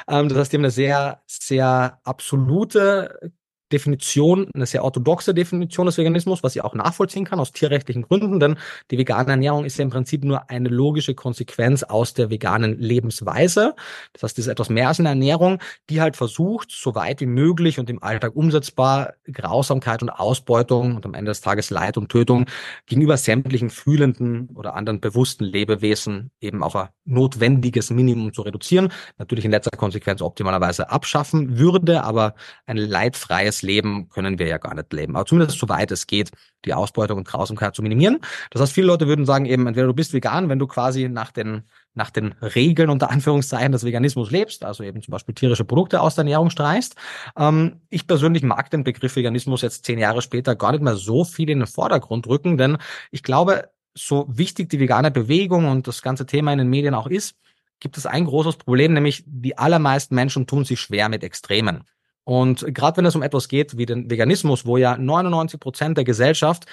[0.08, 3.34] Ähm, das heißt, die haben eine sehr, sehr absolute
[3.72, 8.40] Definition, eine sehr orthodoxe Definition des Veganismus, was ich auch nachvollziehen kann aus tierrechtlichen Gründen,
[8.40, 8.58] denn
[8.92, 13.76] die vegane Ernährung ist ja im Prinzip nur eine logische Konsequenz aus der veganen Lebensweise.
[14.14, 17.26] Das heißt, es ist etwas mehr als eine Ernährung, die halt versucht, so weit wie
[17.26, 22.10] möglich und im Alltag umsetzbar Grausamkeit und Ausbeutung und am Ende des Tages Leid und
[22.10, 22.46] Tötung
[22.86, 28.92] gegenüber sämtlichen fühlenden oder anderen bewussten Lebewesen eben auf ein notwendiges Minimum zu reduzieren.
[29.18, 34.58] Natürlich in letzter Konsequenz optimalerweise abschaffen würde, aber ein leidfreies freies Leben können wir ja
[34.58, 35.16] gar nicht leben.
[35.16, 36.32] Aber zumindest soweit es geht,
[36.66, 38.20] die Ausbeutung und Grausamkeit zu minimieren.
[38.52, 41.32] Das heißt, viele Leute würden sagen eben, entweder du bist vegan, wenn du quasi nach
[41.32, 41.64] den,
[41.94, 46.16] nach den Regeln unter Anführungszeichen des Veganismus lebst, also eben zum Beispiel tierische Produkte aus
[46.16, 46.96] der Ernährung streichst.
[47.38, 51.24] Ähm, ich persönlich mag den Begriff Veganismus jetzt zehn Jahre später gar nicht mehr so
[51.24, 52.78] viel in den Vordergrund rücken, denn
[53.12, 57.08] ich glaube, so wichtig die vegane Bewegung und das ganze Thema in den Medien auch
[57.08, 57.36] ist,
[57.80, 61.84] gibt es ein großes Problem, nämlich die allermeisten Menschen tun sich schwer mit Extremen.
[62.26, 66.04] Und gerade wenn es um etwas geht wie den Veganismus, wo ja 99 Prozent der
[66.04, 66.66] Gesellschaft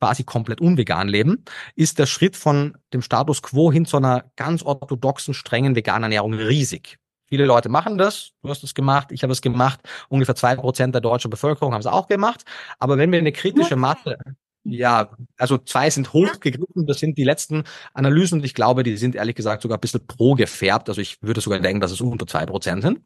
[0.00, 1.44] quasi komplett unvegan leben,
[1.74, 6.32] ist der Schritt von dem Status quo hin zu einer ganz orthodoxen, strengen veganen Ernährung
[6.32, 6.96] riesig.
[7.28, 8.32] Viele Leute machen das.
[8.42, 9.80] Du hast es gemacht, ich habe es gemacht.
[10.08, 12.44] Ungefähr zwei Prozent der deutschen Bevölkerung haben es auch gemacht.
[12.78, 14.16] Aber wenn wir eine kritische Masse
[14.64, 19.14] ja, also zwei sind hochgegriffen, das sind die letzten Analysen und ich glaube, die sind
[19.14, 20.90] ehrlich gesagt sogar ein bisschen pro gefärbt.
[20.90, 23.00] Also ich würde sogar denken, dass es unter zwei Prozent sind.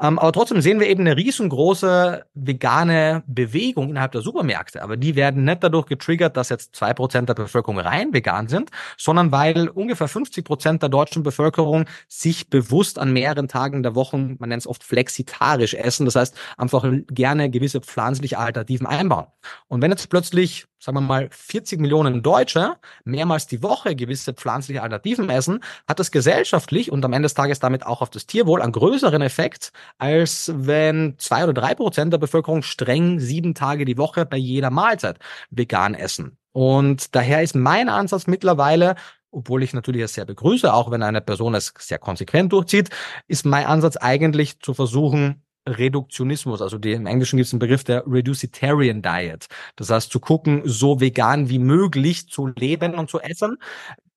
[0.00, 4.82] Ähm, aber trotzdem sehen wir eben eine riesengroße vegane Bewegung innerhalb der Supermärkte.
[4.82, 8.70] Aber die werden nicht dadurch getriggert, dass jetzt zwei Prozent der Bevölkerung rein vegan sind,
[8.96, 14.16] sondern weil ungefähr 50 Prozent der deutschen Bevölkerung sich bewusst an mehreren Tagen der Woche,
[14.16, 19.26] man nennt es oft flexitarisch essen, das heißt einfach gerne gewisse pflanzliche Alternativen einbauen.
[19.66, 24.82] Und wenn jetzt plötzlich sagen wir mal, 40 Millionen Deutsche mehrmals die Woche gewisse pflanzliche
[24.82, 28.62] Alternativen essen, hat das gesellschaftlich und am Ende des Tages damit auch auf das Tierwohl
[28.62, 33.98] einen größeren Effekt, als wenn zwei oder drei Prozent der Bevölkerung streng sieben Tage die
[33.98, 35.18] Woche bei jeder Mahlzeit
[35.50, 36.36] vegan essen.
[36.52, 38.94] Und daher ist mein Ansatz mittlerweile,
[39.30, 42.90] obwohl ich natürlich es sehr begrüße, auch wenn eine Person es sehr konsequent durchzieht,
[43.28, 47.84] ist mein Ansatz eigentlich zu versuchen, Reduktionismus, also die, im Englischen gibt es einen Begriff
[47.84, 49.46] der Reducitarian Diet.
[49.76, 53.58] Das heißt, zu gucken, so vegan wie möglich zu leben und zu essen.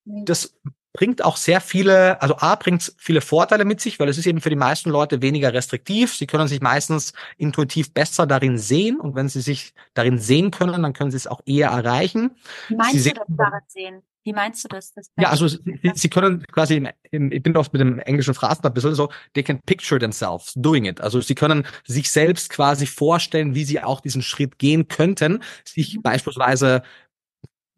[0.06, 0.56] Das
[0.94, 4.42] bringt auch sehr viele, also A bringt viele Vorteile mit sich, weil es ist eben
[4.42, 6.16] für die meisten Leute weniger restriktiv.
[6.16, 10.84] Sie können sich meistens intuitiv besser darin sehen und wenn sie sich darin sehen können,
[10.84, 12.32] dann können sie es auch eher erreichen.
[12.70, 14.04] Meinst sie du das darin sehen?
[14.26, 14.92] Wie meinst du das?
[14.92, 15.62] das ja, also sie,
[15.94, 19.10] sie können quasi, im, im, ich bin oft mit dem englischen Phrasen ein bisschen so,
[19.36, 21.00] they can picture themselves doing it.
[21.00, 25.98] Also sie können sich selbst quasi vorstellen, wie sie auch diesen Schritt gehen könnten, sich
[25.98, 26.02] mhm.
[26.02, 26.82] beispielsweise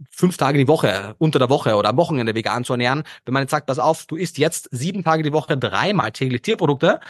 [0.09, 3.03] fünf Tage die Woche, unter der Woche oder am Wochenende vegan zu ernähren.
[3.25, 6.43] Wenn man jetzt sagt, pass auf, du isst jetzt sieben Tage die Woche dreimal täglich
[6.43, 7.01] Tierprodukte,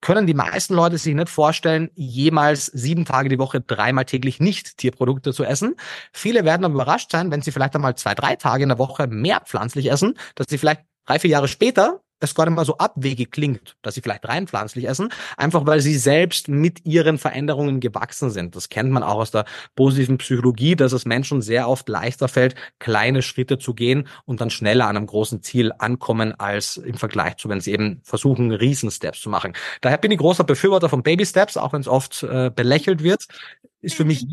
[0.00, 4.76] können die meisten Leute sich nicht vorstellen, jemals sieben Tage die Woche dreimal täglich nicht
[4.76, 5.74] Tierprodukte zu essen.
[6.12, 9.06] Viele werden aber überrascht sein, wenn sie vielleicht einmal zwei, drei Tage in der Woche
[9.06, 12.78] mehr pflanzlich essen, dass sie vielleicht drei, vier Jahre später es gar nicht mal so
[12.78, 17.80] abwegig klingt, dass sie vielleicht rein pflanzlich essen, einfach weil sie selbst mit ihren Veränderungen
[17.80, 18.56] gewachsen sind.
[18.56, 22.54] Das kennt man auch aus der positiven Psychologie, dass es Menschen sehr oft leichter fällt,
[22.78, 27.36] kleine Schritte zu gehen und dann schneller an einem großen Ziel ankommen, als im Vergleich
[27.36, 29.52] zu, wenn sie eben versuchen, Riesensteps zu machen.
[29.80, 33.26] Daher bin ich großer Befürworter von Baby Steps, auch wenn es oft äh, belächelt wird.
[33.80, 34.26] Ist für mich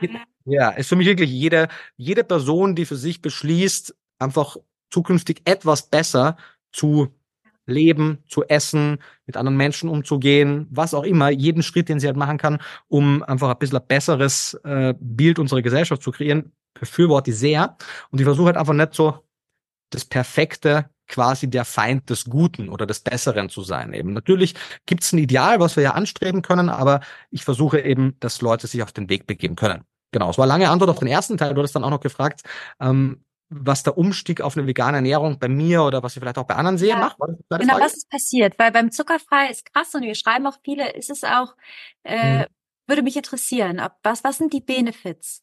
[0.00, 4.56] jeder, ja, ist für mich wirklich jede, jede Person, die für sich beschließt, einfach
[4.90, 6.36] zukünftig etwas besser
[6.72, 7.14] zu
[7.66, 12.16] leben, zu essen, mit anderen Menschen umzugehen, was auch immer, jeden Schritt, den sie halt
[12.16, 17.30] machen kann, um einfach ein bisschen ein besseres äh, Bild unserer Gesellschaft zu kreieren, befürworte
[17.30, 17.76] ich sehr.
[18.10, 19.24] Und ich versuche halt einfach nicht so
[19.90, 23.92] das perfekte quasi der Feind des Guten oder des Besseren zu sein.
[23.92, 24.54] Eben natürlich
[24.86, 28.66] gibt es ein Ideal, was wir ja anstreben können, aber ich versuche eben, dass Leute
[28.66, 29.84] sich auf den Weg begeben können.
[30.10, 31.54] Genau, es war lange Antwort auf den ersten Teil.
[31.54, 32.42] Du hast dann auch noch gefragt,
[32.80, 36.46] ähm, was der Umstieg auf eine vegane Ernährung bei mir oder was ich vielleicht auch
[36.46, 36.98] bei anderen sehe, ja.
[36.98, 37.16] macht?
[37.18, 38.58] Genau, was ist passiert?
[38.58, 41.54] Weil beim Zuckerfrei ist krass und wir schreiben auch viele, ist es auch,
[42.02, 42.46] äh, hm.
[42.86, 45.42] würde mich interessieren, ob, was, was sind die Benefits?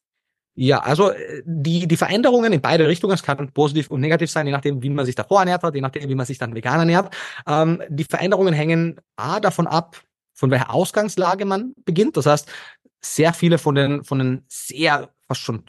[0.55, 4.45] Ja, also äh, die, die Veränderungen in beide Richtungen, es kann positiv und negativ sein,
[4.45, 6.79] je nachdem, wie man sich davor ernährt hat, je nachdem, wie man sich dann vegan
[6.79, 7.15] ernährt.
[7.47, 10.01] Ähm, die Veränderungen hängen A davon ab,
[10.33, 12.17] von welcher Ausgangslage man beginnt.
[12.17, 12.51] Das heißt,
[13.01, 15.63] sehr viele von den, von den sehr fast schon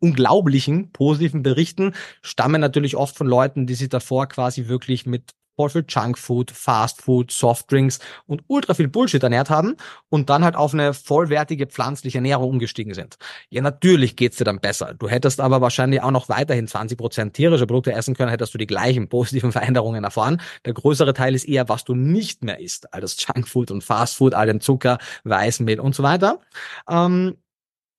[0.00, 5.84] unglaublichen positiven Berichten stammen natürlich oft von Leuten, die sich davor quasi wirklich mit voll
[5.88, 9.76] Junkfood, Fastfood, Softdrinks und ultra viel Bullshit ernährt haben
[10.08, 13.16] und dann halt auf eine vollwertige pflanzliche Ernährung umgestiegen sind.
[13.50, 14.94] Ja, natürlich geht's dir dann besser.
[14.94, 18.58] Du hättest aber wahrscheinlich auch noch weiterhin 20 Prozent tierische Produkte essen können, hättest du
[18.58, 20.40] die gleichen positiven Veränderungen erfahren.
[20.64, 24.34] Der größere Teil ist eher, was du nicht mehr isst, all das Junkfood und Fastfood,
[24.34, 26.40] all den Zucker, Weißmehl und so weiter.
[26.88, 27.36] Ähm,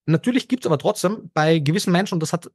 [0.06, 2.50] Natürlich gibt es aber trotzdem bei gewissen Menschen, und das hat,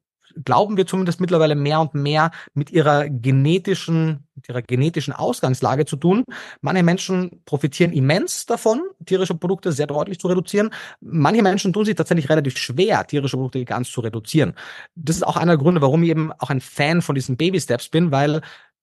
[0.44, 5.96] glauben wir zumindest mittlerweile mehr und mehr mit ihrer genetischen, mit ihrer genetischen Ausgangslage zu
[5.96, 6.24] tun.
[6.60, 10.70] Manche Menschen profitieren immens davon, tierische Produkte sehr deutlich zu reduzieren.
[11.00, 14.54] Manche Menschen tun sich tatsächlich relativ schwer, tierische Produkte ganz zu reduzieren.
[14.94, 17.60] Das ist auch einer der Gründe, warum ich eben auch ein Fan von diesen Baby
[17.60, 18.42] Steps bin, weil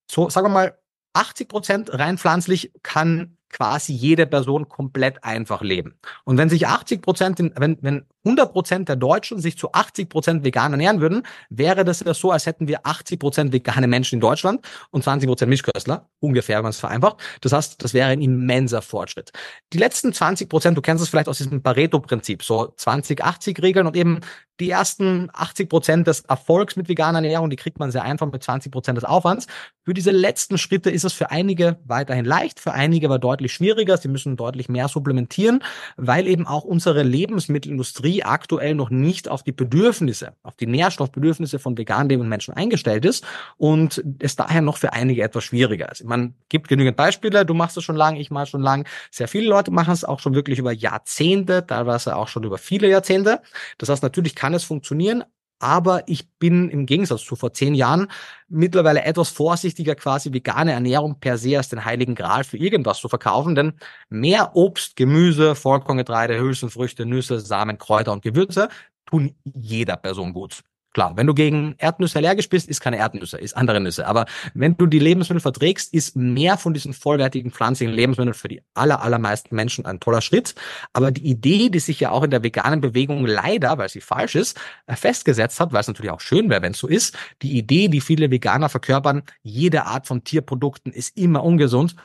[0.10, 0.78] so, sagen wir mal,
[1.14, 5.96] 80 Prozent rein pflanzlich kann quasi jede Person komplett einfach leben.
[6.26, 10.44] Und wenn sich 80 Prozent, wenn, wenn 100 Prozent der Deutschen sich zu 80 Prozent
[10.44, 14.22] vegan ernähren würden, wäre das ja so, als hätten wir 80 Prozent vegane Menschen in
[14.22, 17.18] Deutschland und 20 Prozent Mischköstler, ungefähr, wenn man es vereinfacht.
[17.42, 19.32] Das heißt, das wäre ein immenser Fortschritt.
[19.74, 24.20] Die letzten 20 Prozent, du kennst es vielleicht aus diesem Pareto-Prinzip, so 20-80-Regeln und eben
[24.60, 28.44] die ersten 80 Prozent des Erfolgs mit veganer Ernährung, die kriegt man sehr einfach mit
[28.44, 29.48] 20 Prozent des Aufwands.
[29.84, 33.98] Für diese letzten Schritte ist es für einige weiterhin leicht, für einige aber deutlich schwieriger.
[33.98, 35.64] Sie müssen deutlich mehr supplementieren,
[35.96, 41.78] weil eben auch unsere Lebensmittelindustrie aktuell noch nicht auf die Bedürfnisse, auf die Nährstoffbedürfnisse von
[41.78, 43.26] vegan lebenden Menschen eingestellt ist
[43.58, 46.04] und es daher noch für einige etwas schwieriger ist.
[46.04, 47.46] Man gibt genügend Beispiele.
[47.46, 48.86] Du machst es schon lange, ich mache schon lange.
[49.12, 52.90] Sehr viele Leute machen es auch schon wirklich über Jahrzehnte, teilweise auch schon über viele
[52.90, 53.42] Jahrzehnte.
[53.78, 55.24] Das heißt, natürlich kann es funktionieren,
[55.60, 58.08] aber ich bin im Gegensatz zu vor zehn Jahren
[58.48, 63.10] mittlerweile etwas vorsichtiger, quasi vegane Ernährung per se als den heiligen Gral für irgendwas zu
[63.10, 63.74] verkaufen, denn
[64.10, 68.70] mehr Obst, Gemüse, Vollkorngetreide, Hülsenfrüchte, Nüsse, Samen, Kräuter und Gewürze
[69.06, 70.62] tun jeder Person gut.
[70.98, 74.08] Klar, wenn du gegen Erdnüsse allergisch bist, ist keine Erdnüsse, ist andere Nüsse.
[74.08, 78.64] Aber wenn du die Lebensmittel verträgst, ist mehr von diesen vollwertigen pflanzlichen Lebensmitteln für die
[78.74, 80.56] aller, allermeisten Menschen ein toller Schritt.
[80.94, 84.34] Aber die Idee, die sich ja auch in der veganen Bewegung leider, weil sie falsch
[84.34, 87.90] ist, festgesetzt hat, weil es natürlich auch schön wäre, wenn es so ist, die Idee,
[87.90, 91.96] die viele Veganer verkörpern, jede Art von Tierprodukten ist immer ungesund,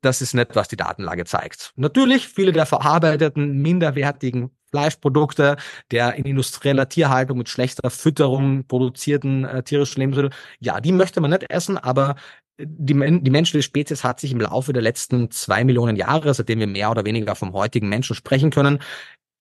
[0.00, 1.72] das ist nicht, was die Datenlage zeigt.
[1.76, 5.56] Natürlich, viele der verarbeiteten, minderwertigen Fleischprodukte,
[5.92, 11.30] der in industrieller Tierhaltung mit schlechter Fütterung produzierten äh, tierischen Lebensmittel, ja, die möchte man
[11.30, 12.16] nicht essen, aber
[12.58, 16.66] die, die menschliche Spezies hat sich im Laufe der letzten zwei Millionen Jahre, seitdem wir
[16.66, 18.80] mehr oder weniger vom heutigen Menschen sprechen können,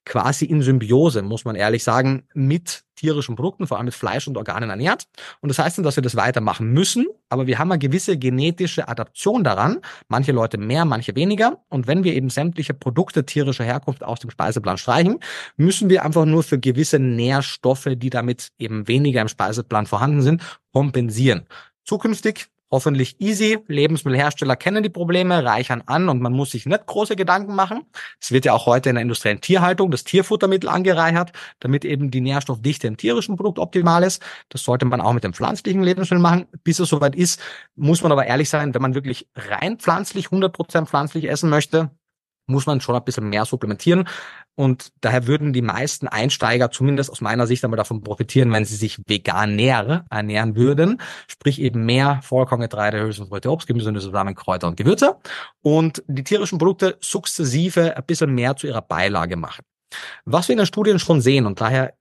[0.05, 4.37] quasi in Symbiose, muss man ehrlich sagen, mit tierischen Produkten, vor allem mit Fleisch und
[4.37, 5.07] Organen ernährt.
[5.41, 8.87] Und das heißt nicht, dass wir das weitermachen müssen, aber wir haben eine gewisse genetische
[8.87, 9.79] Adaption daran.
[10.07, 11.63] Manche Leute mehr, manche weniger.
[11.69, 15.19] Und wenn wir eben sämtliche Produkte tierischer Herkunft aus dem Speiseplan streichen,
[15.57, 20.41] müssen wir einfach nur für gewisse Nährstoffe, die damit eben weniger im Speiseplan vorhanden sind,
[20.71, 21.47] kompensieren.
[21.83, 23.59] Zukünftig hoffentlich easy.
[23.67, 27.83] Lebensmittelhersteller kennen die Probleme, reichern an und man muss sich nicht große Gedanken machen.
[28.19, 32.19] Es wird ja auch heute in der industriellen Tierhaltung das Tierfuttermittel angereichert, damit eben die
[32.19, 34.23] Nährstoffdichte im tierischen Produkt optimal ist.
[34.49, 36.47] Das sollte man auch mit dem pflanzlichen Lebensmittel machen.
[36.63, 37.39] Bis es soweit ist,
[37.75, 41.91] muss man aber ehrlich sein, wenn man wirklich rein pflanzlich, 100% pflanzlich essen möchte,
[42.45, 44.07] muss man schon ein bisschen mehr supplementieren.
[44.55, 48.75] Und daher würden die meisten Einsteiger zumindest aus meiner Sicht einmal davon profitieren, wenn sie
[48.75, 51.01] sich veganär ernähren würden.
[51.27, 55.17] Sprich eben mehr Vollkorngetreide, Hülsenfrüchte, Obst, Gemüse, Nüsse, Samen, Kräuter und Gewürze.
[55.61, 59.63] Und die tierischen Produkte sukzessive ein bisschen mehr zu ihrer Beilage machen.
[60.25, 61.93] Was wir in den Studien schon sehen, und daher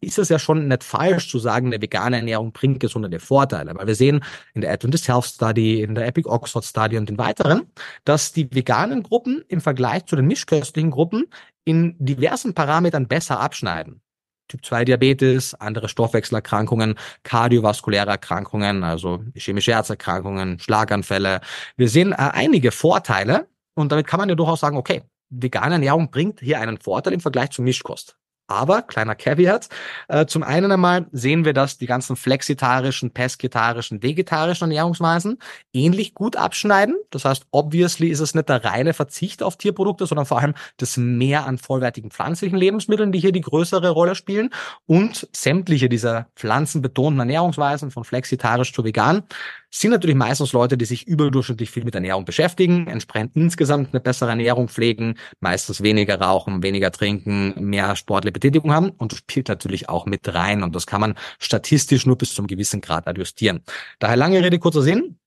[0.00, 3.86] ist es ja schon nicht falsch zu sagen, eine vegane Ernährung bringt gesundere Vorteile, weil
[3.86, 4.22] wir sehen
[4.54, 7.62] in der Adventist Health Study, in der Epic Oxford Study und den weiteren,
[8.04, 11.24] dass die veganen Gruppen im Vergleich zu den mischköstlichen Gruppen
[11.64, 14.02] in diversen Parametern besser abschneiden.
[14.48, 21.40] Typ 2 Diabetes, andere Stoffwechselerkrankungen, kardiovaskuläre Erkrankungen, also chemische Herzerkrankungen, Schlaganfälle.
[21.76, 26.10] Wir sehen äh, einige Vorteile und damit kann man ja durchaus sagen, okay, vegane Ernährung
[26.10, 28.16] bringt hier einen Vorteil im Vergleich zu Mischkost.
[28.50, 29.68] Aber, kleiner Caveat,
[30.08, 35.38] äh, zum einen einmal sehen wir, dass die ganzen flexitarischen, pesketarischen, vegetarischen Ernährungsweisen
[35.72, 36.96] ähnlich gut abschneiden.
[37.10, 40.96] Das heißt, obviously ist es nicht der reine Verzicht auf Tierprodukte, sondern vor allem das
[40.96, 44.50] Mehr an vollwertigen pflanzlichen Lebensmitteln, die hier die größere Rolle spielen.
[44.86, 49.22] Und sämtliche dieser pflanzenbetonten Ernährungsweisen, von flexitarisch zu vegan,
[49.70, 54.30] sind natürlich meistens Leute, die sich überdurchschnittlich viel mit Ernährung beschäftigen, entsprechend insgesamt eine bessere
[54.30, 60.06] Ernährung pflegen, meistens weniger rauchen, weniger trinken, mehr sportliche Betätigung haben und spielt natürlich auch
[60.06, 63.62] mit rein und das kann man statistisch nur bis zum gewissen Grad adjustieren.
[64.00, 65.19] Daher lange Rede, kurzer Sinn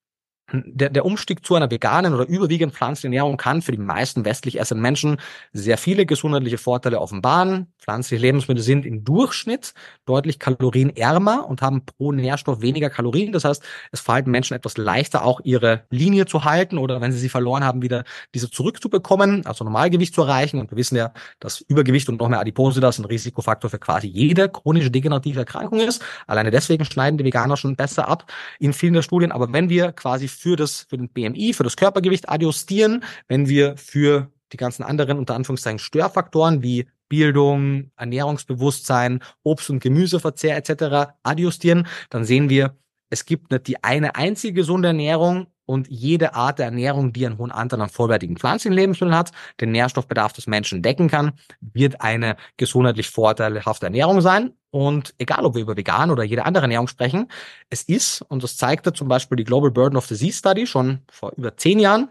[0.52, 4.60] der, der Umstieg zu einer veganen oder überwiegend pflanzlichen Ernährung kann für die meisten westlich
[4.60, 5.18] essenden Menschen
[5.54, 7.68] sehr viele gesundheitliche Vorteile offenbaren.
[7.80, 9.74] Pflanzliche Lebensmittel sind im Durchschnitt
[10.06, 13.32] deutlich kalorienärmer und haben pro Nährstoff weniger Kalorien.
[13.32, 17.20] Das heißt, es fällt Menschen etwas leichter, auch ihre Linie zu halten oder wenn sie
[17.20, 18.04] sie verloren haben, wieder
[18.34, 20.60] diese zurückzubekommen, also Normalgewicht zu erreichen.
[20.60, 24.50] Und wir wissen ja, dass Übergewicht und noch mehr Adipositas ein Risikofaktor für quasi jede
[24.50, 26.04] chronische degenerative Erkrankung ist.
[26.28, 29.32] Alleine deswegen schneiden die Veganer schon besser ab in vielen der Studien.
[29.32, 33.78] Aber wenn wir quasi für das, für den BMI, für das Körpergewicht adjustieren, wenn wir
[33.78, 41.14] für die ganzen anderen unter Anführungszeichen Störfaktoren wie Bildung, Ernährungsbewusstsein, Obst- und Gemüseverzehr etc.
[41.24, 42.76] adjustieren, dann sehen wir,
[43.10, 47.38] es gibt nicht die eine einzige gesunde Ernährung und jede Art der Ernährung, die einen
[47.38, 52.36] hohen Anteil an vollwertigen pflanzlichen Lebensmitteln hat, den Nährstoffbedarf des Menschen decken kann, wird eine
[52.58, 54.52] gesundheitlich vorteilhafte Ernährung sein.
[54.74, 57.28] Und egal, ob wir über vegan oder jede andere Ernährung sprechen,
[57.70, 61.32] es ist, und das zeigte zum Beispiel die Global Burden of Disease Study schon vor
[61.38, 62.10] über zehn Jahren,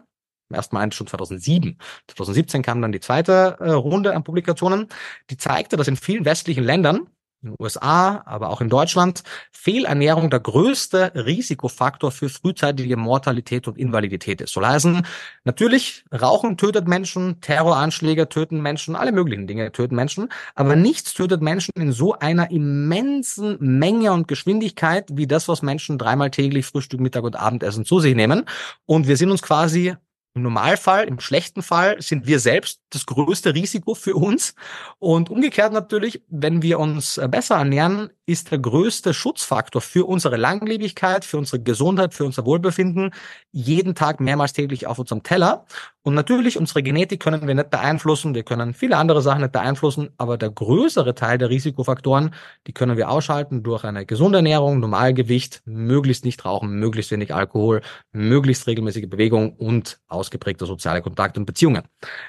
[0.53, 1.79] Erstmal eins schon 2007.
[2.09, 4.89] 2017 kam dann die zweite äh, Runde an Publikationen,
[5.31, 7.09] die zeigte, dass in vielen westlichen Ländern
[7.43, 13.79] in den USA, aber auch in Deutschland, Fehlernährung der größte Risikofaktor für frühzeitige Mortalität und
[13.79, 14.53] Invalidität ist.
[14.53, 15.05] Soll heißen,
[15.45, 21.43] natürlich, Rauchen tötet Menschen, Terroranschläge töten Menschen, alle möglichen Dinge töten Menschen, aber nichts tötet
[21.43, 27.01] Menschen in so einer immensen Menge und Geschwindigkeit wie das, was Menschen dreimal täglich Frühstück,
[27.01, 28.45] Mittag und Abendessen zu sich nehmen.
[28.87, 29.97] Und wir sind uns quasi
[30.35, 34.55] im Normalfall, im schlechten Fall sind wir selbst das größte Risiko für uns.
[34.99, 40.37] Und umgekehrt natürlich, wenn wir uns äh, besser ernähren, ist der größte Schutzfaktor für unsere
[40.37, 43.13] Langlebigkeit, für unsere Gesundheit, für unser Wohlbefinden
[43.51, 45.67] jeden Tag mehrmals täglich auf unserem Teller.
[46.03, 50.11] Und natürlich, unsere Genetik können wir nicht beeinflussen, wir können viele andere Sachen nicht beeinflussen,
[50.19, 52.35] aber der größere Teil der Risikofaktoren,
[52.67, 57.83] die können wir ausschalten durch eine gesunde Ernährung, Normalgewicht, möglichst nicht rauchen, möglichst wenig Alkohol,
[58.13, 61.83] möglichst regelmäßige Bewegung und ausgeprägte soziale Kontakte und Beziehungen.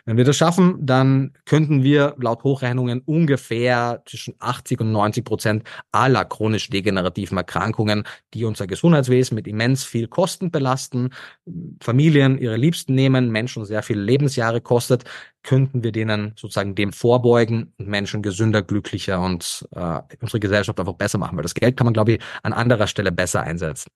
[0.06, 5.64] Wenn wir das schaffen, dann könnten wir laut Hochrechnungen ungefähr zwischen 80 und 90 Prozent
[5.92, 8.04] aller chronisch degenerativen Erkrankungen,
[8.34, 11.12] die unser Gesundheitswesen mit immens viel Kosten belasten,
[11.82, 15.04] Familien ihre Liebsten nehmen, Menschen sehr viele Lebensjahre kostet,
[15.44, 20.94] könnten wir denen sozusagen dem vorbeugen und Menschen gesünder, glücklicher und äh, unsere Gesellschaft einfach
[20.94, 21.38] besser machen.
[21.38, 23.92] Weil das Geld kann man, glaube ich, an anderer Stelle besser einsetzen.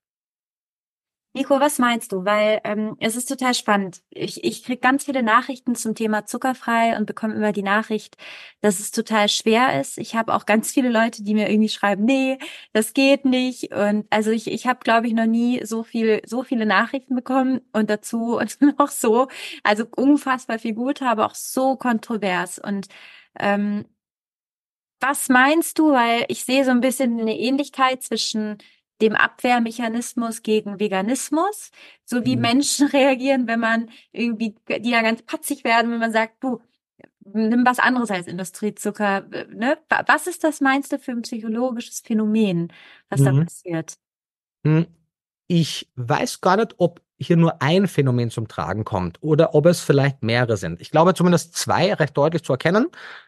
[1.38, 2.26] Nico, was meinst du?
[2.26, 4.02] Weil ähm, es ist total spannend.
[4.10, 8.18] Ich, ich krieg ganz viele Nachrichten zum Thema zuckerfrei und bekomme immer die Nachricht,
[8.62, 10.00] dass es total schwer ist.
[10.00, 12.40] Ich habe auch ganz viele Leute, die mir irgendwie schreiben, nee,
[12.74, 13.72] das geht nicht.
[13.72, 17.62] Und also ich, ich habe, glaube ich, noch nie so viel, so viele Nachrichten bekommen
[17.72, 19.28] und dazu und noch so,
[19.64, 22.58] also unfassbar viel Gute, aber auch so kontrovers.
[22.58, 22.88] Und
[23.40, 23.86] ähm,
[25.00, 25.92] was meinst du?
[25.92, 28.58] Weil ich sehe so ein bisschen eine Ähnlichkeit zwischen
[29.02, 31.72] dem Abwehrmechanismus gegen Veganismus,
[32.06, 32.42] so wie mhm.
[32.42, 36.62] Menschen reagieren, wenn man irgendwie, die ja ganz patzig werden, wenn man sagt, du,
[37.34, 39.22] nimm was anderes als Industriezucker.
[39.50, 39.78] Ne?
[40.08, 42.72] Was ist das, meinst du, für ein psychologisches Phänomen,
[43.10, 43.26] was mhm.
[43.26, 43.98] da passiert?
[44.66, 44.88] Hm.
[45.48, 49.82] Ich weiß gar nicht, ob hier nur ein Phänomen zum Tragen kommt oder ob es
[49.82, 50.82] vielleicht mehrere sind.
[50.82, 52.88] Ich glaube zumindest zwei recht deutlich zu erkennen.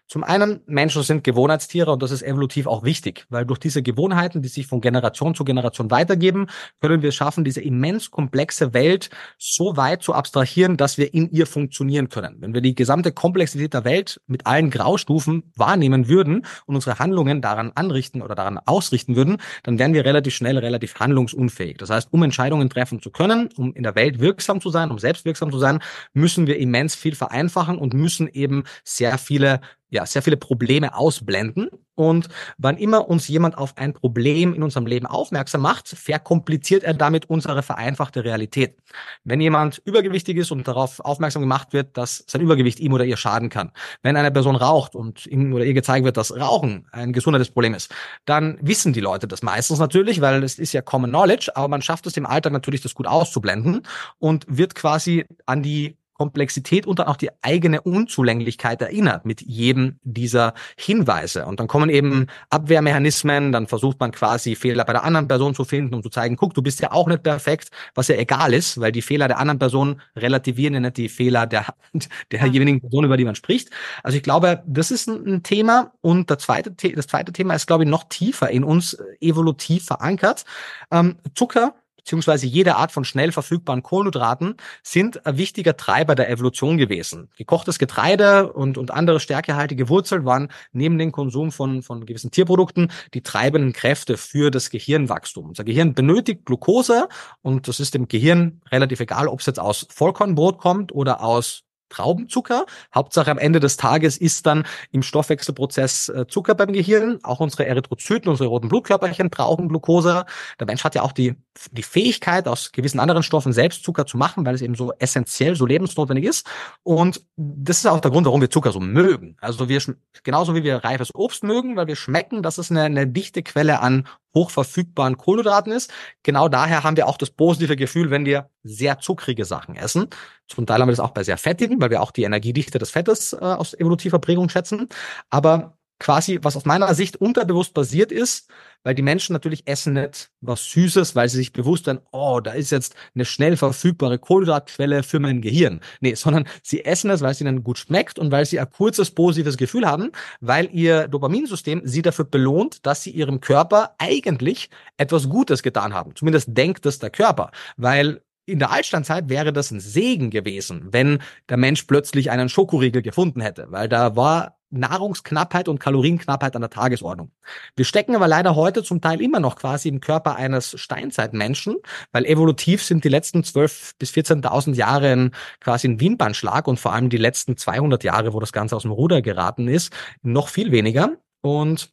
[0.10, 4.42] Zum einen, Menschen sind Gewohnheitstiere und das ist evolutiv auch wichtig, weil durch diese Gewohnheiten,
[4.42, 6.48] die sich von Generation zu Generation weitergeben,
[6.82, 11.30] können wir es schaffen, diese immens komplexe Welt so weit zu abstrahieren, dass wir in
[11.30, 12.38] ihr funktionieren können.
[12.40, 17.44] Wenn wir die gesamte Komplexität der Welt mit allen Graustufen wahrnehmen würden und unsere Handlungen
[17.44, 21.78] daran anrichten oder daran ausrichten würden, dann wären wir relativ schnell relativ handlungsunfähig.
[21.78, 24.98] Das heißt, um Entscheidungen treffen zu können, um in der Welt wirksam zu sein, um
[24.98, 30.22] selbstwirksam zu sein, müssen wir immens viel vereinfachen und müssen eben sehr viele ja, sehr
[30.22, 31.70] viele Probleme ausblenden.
[31.96, 36.94] Und wann immer uns jemand auf ein Problem in unserem Leben aufmerksam macht, verkompliziert er
[36.94, 38.78] damit unsere vereinfachte Realität.
[39.26, 43.18] Wenn jemand übergewichtig ist und darauf aufmerksam gemacht wird, dass sein Übergewicht ihm oder ihr
[43.18, 47.12] schaden kann, wenn eine Person raucht und ihm oder ihr gezeigt wird, dass Rauchen ein
[47.12, 51.52] Gesundheitsproblem ist, dann wissen die Leute das meistens natürlich, weil es ist ja Common Knowledge,
[51.56, 53.86] aber man schafft es im Alltag natürlich, das gut auszublenden
[54.20, 60.00] und wird quasi an die Komplexität und dann auch die eigene Unzulänglichkeit erinnert mit jedem
[60.04, 61.46] dieser Hinweise.
[61.46, 65.64] Und dann kommen eben Abwehrmechanismen, dann versucht man quasi Fehler bei der anderen Person zu
[65.64, 68.82] finden, um zu zeigen, guck, du bist ja auch nicht perfekt, was ja egal ist,
[68.82, 71.68] weil die Fehler der anderen Person relativieren ja nicht die Fehler der,
[72.34, 73.70] derjenigen Person, über die man spricht.
[74.04, 75.94] Also ich glaube, das ist ein Thema.
[76.02, 80.44] Und das zweite, das zweite Thema ist, glaube ich, noch tiefer in uns evolutiv verankert.
[80.92, 81.76] Ähm, Zucker
[82.10, 87.30] beziehungsweise jede Art von schnell verfügbaren Kohlenhydraten sind ein wichtiger Treiber der Evolution gewesen.
[87.38, 92.92] Gekochtes Getreide und, und andere stärkehaltige Wurzeln waren neben dem Konsum von, von gewissen Tierprodukten
[93.14, 95.50] die treibenden Kräfte für das Gehirnwachstum.
[95.50, 97.10] Unser Gehirn benötigt Glucose
[97.44, 101.69] und das ist dem Gehirn relativ egal, ob es jetzt aus Vollkornbrot kommt oder aus
[101.90, 102.66] Traubenzucker.
[102.94, 107.20] Hauptsache am Ende des Tages ist dann im Stoffwechselprozess äh, Zucker beim Gehirn.
[107.24, 110.26] Auch unsere Erythrozyten, unsere roten Blutkörperchen brauchen Glucose.
[110.60, 111.36] Der Mensch hat ja auch die,
[111.72, 115.56] die Fähigkeit, aus gewissen anderen Stoffen selbst Zucker zu machen, weil es eben so essentiell,
[115.56, 116.48] so lebensnotwendig ist.
[116.84, 119.36] Und das ist auch der Grund, warum wir Zucker so mögen.
[119.42, 119.82] Also wir,
[120.24, 123.80] genauso wie wir reifes Obst mögen, weil wir schmecken, dass es eine, eine dichte Quelle
[123.80, 125.92] an hochverfügbaren Kohlenhydraten ist.
[126.24, 130.08] Genau daher haben wir auch das positive Gefühl, wenn wir sehr zuckrige Sachen essen.
[130.48, 132.92] Zum Teil haben wir das auch bei sehr fettigen, weil wir auch die Energiedichte des
[132.92, 134.88] Fettes äh, aus evolutiver Prägung schätzen.
[135.30, 138.50] Aber quasi, was aus meiner Sicht unterbewusst basiert ist,
[138.84, 142.52] weil die Menschen natürlich essen nicht was Süßes, weil sie sich bewusst werden, oh, da
[142.54, 145.82] ist jetzt eine schnell verfügbare Kohlenhydratquelle für mein Gehirn.
[146.00, 149.12] Nee, sondern sie essen es, weil es ihnen gut schmeckt und weil sie ein kurzes
[149.12, 155.28] positives Gefühl haben, weil ihr Dopaminsystem sie dafür belohnt, dass sie ihrem Körper eigentlich etwas
[155.28, 156.16] Gutes getan haben.
[156.16, 161.20] Zumindest denkt es der Körper, weil in der Altsteinzeit wäre das ein Segen gewesen, wenn
[161.50, 166.70] der Mensch plötzlich einen Schokoriegel gefunden hätte, weil da war Nahrungsknappheit und Kalorienknappheit an der
[166.70, 167.32] Tagesordnung.
[167.76, 171.78] Wir stecken aber leider heute zum Teil immer noch quasi im Körper eines Steinzeitmenschen,
[172.12, 177.10] weil evolutiv sind die letzten 12 bis 14.000 Jahre quasi ein Wienbahnschlag und vor allem
[177.10, 181.18] die letzten 200 Jahre, wo das Ganze aus dem Ruder geraten ist, noch viel weniger.
[181.42, 181.92] Und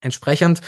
[0.00, 0.60] entsprechend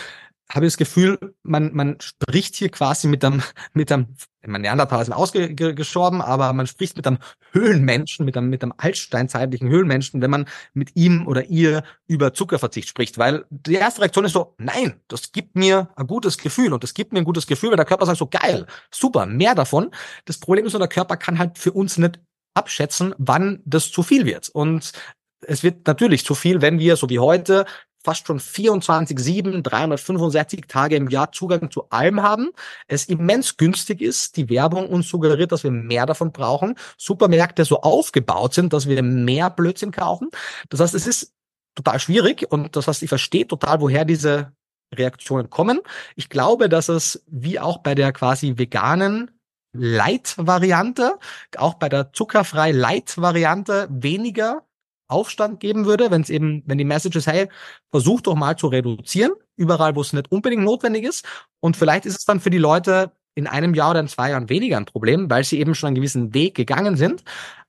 [0.54, 3.42] habe ich das Gefühl, man, man spricht hier quasi mit einem,
[3.72, 4.14] mit einem,
[4.46, 7.18] mein Neandertaler sind ausgestorben, aber man spricht mit einem
[7.52, 12.88] Höhlenmenschen, mit einem, mit einem altsteinzeitlichen Höhlenmenschen, wenn man mit ihm oder ihr über Zuckerverzicht
[12.88, 16.84] spricht, weil die erste Reaktion ist so, nein, das gibt mir ein gutes Gefühl und
[16.84, 19.90] das gibt mir ein gutes Gefühl, weil der Körper sagt so, geil, super, mehr davon.
[20.24, 22.20] Das Problem ist nur, der Körper kann halt für uns nicht
[22.54, 24.48] abschätzen, wann das zu viel wird.
[24.50, 24.92] Und
[25.40, 27.66] es wird natürlich zu viel, wenn wir, so wie heute,
[28.04, 32.50] fast schon 24, 7, 365 Tage im Jahr Zugang zu allem haben.
[32.86, 34.36] Es immens günstig ist.
[34.36, 36.76] Die Werbung uns suggeriert, dass wir mehr davon brauchen.
[36.98, 40.28] Supermärkte so aufgebaut sind, dass wir mehr Blödsinn kaufen.
[40.68, 41.32] Das heißt, es ist
[41.74, 44.52] total schwierig und das heißt, ich verstehe total, woher diese
[44.94, 45.80] Reaktionen kommen.
[46.14, 49.30] Ich glaube, dass es wie auch bei der quasi veganen
[49.72, 51.18] Light-Variante,
[51.56, 54.62] auch bei der zuckerfrei Light-Variante weniger
[55.08, 57.48] Aufstand geben würde, wenn es eben, wenn die Message ist, hey,
[57.90, 61.24] versuch doch mal zu reduzieren, überall, wo es nicht unbedingt notwendig ist.
[61.60, 64.48] Und vielleicht ist es dann für die Leute in einem Jahr oder in zwei Jahren
[64.48, 67.24] weniger ein Problem, weil sie eben schon einen gewissen Weg gegangen sind.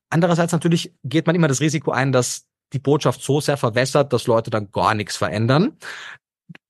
[0.10, 4.28] Andererseits natürlich geht man immer das Risiko ein, dass die Botschaft so sehr verwässert, dass
[4.28, 5.78] Leute dann gar nichts verändern.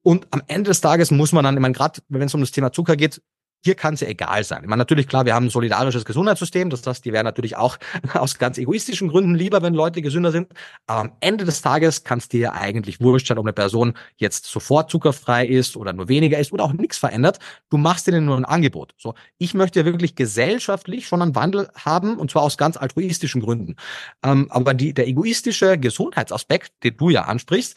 [0.01, 2.51] Und am Ende des Tages muss man dann, ich meine, gerade wenn es um das
[2.51, 3.21] Thema Zucker geht,
[3.65, 4.61] hier kann es ja egal sein.
[4.61, 7.77] Ich meine, natürlich, klar, wir haben ein solidarisches Gesundheitssystem, das heißt, die wären natürlich auch
[8.13, 10.53] aus ganz egoistischen Gründen lieber, wenn Leute gesünder sind.
[10.85, 13.95] Aber am Ende des Tages kann es dir ja eigentlich wurscht sein, ob eine Person
[14.17, 17.39] jetzt sofort zuckerfrei ist oder nur weniger ist oder auch nichts verändert.
[17.71, 18.93] Du machst denen nur ein Angebot.
[18.99, 23.41] So, ich möchte ja wirklich gesellschaftlich schon einen Wandel haben und zwar aus ganz altruistischen
[23.41, 23.77] Gründen.
[24.23, 27.75] Ähm, aber die, der egoistische Gesundheitsaspekt, den du ja ansprichst,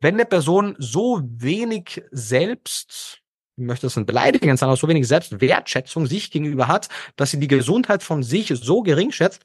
[0.00, 3.23] wenn eine Person so wenig selbst
[3.56, 8.02] möchte das nicht beleidigen, sondern so wenig Selbstwertschätzung sich gegenüber hat, dass sie die Gesundheit
[8.02, 9.42] von sich so gering schätzt,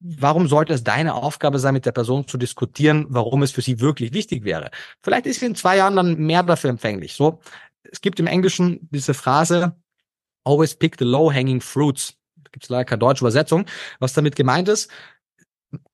[0.00, 3.80] warum sollte es deine Aufgabe sein, mit der Person zu diskutieren, warum es für sie
[3.80, 4.70] wirklich wichtig wäre?
[5.02, 7.14] Vielleicht ist sie in zwei Jahren dann mehr dafür empfänglich.
[7.14, 7.40] So,
[7.84, 9.76] es gibt im Englischen diese Phrase,
[10.44, 12.14] always pick the low-hanging fruits.
[12.36, 13.66] Da gibt es leider keine deutsche Übersetzung.
[14.00, 14.90] Was damit gemeint ist,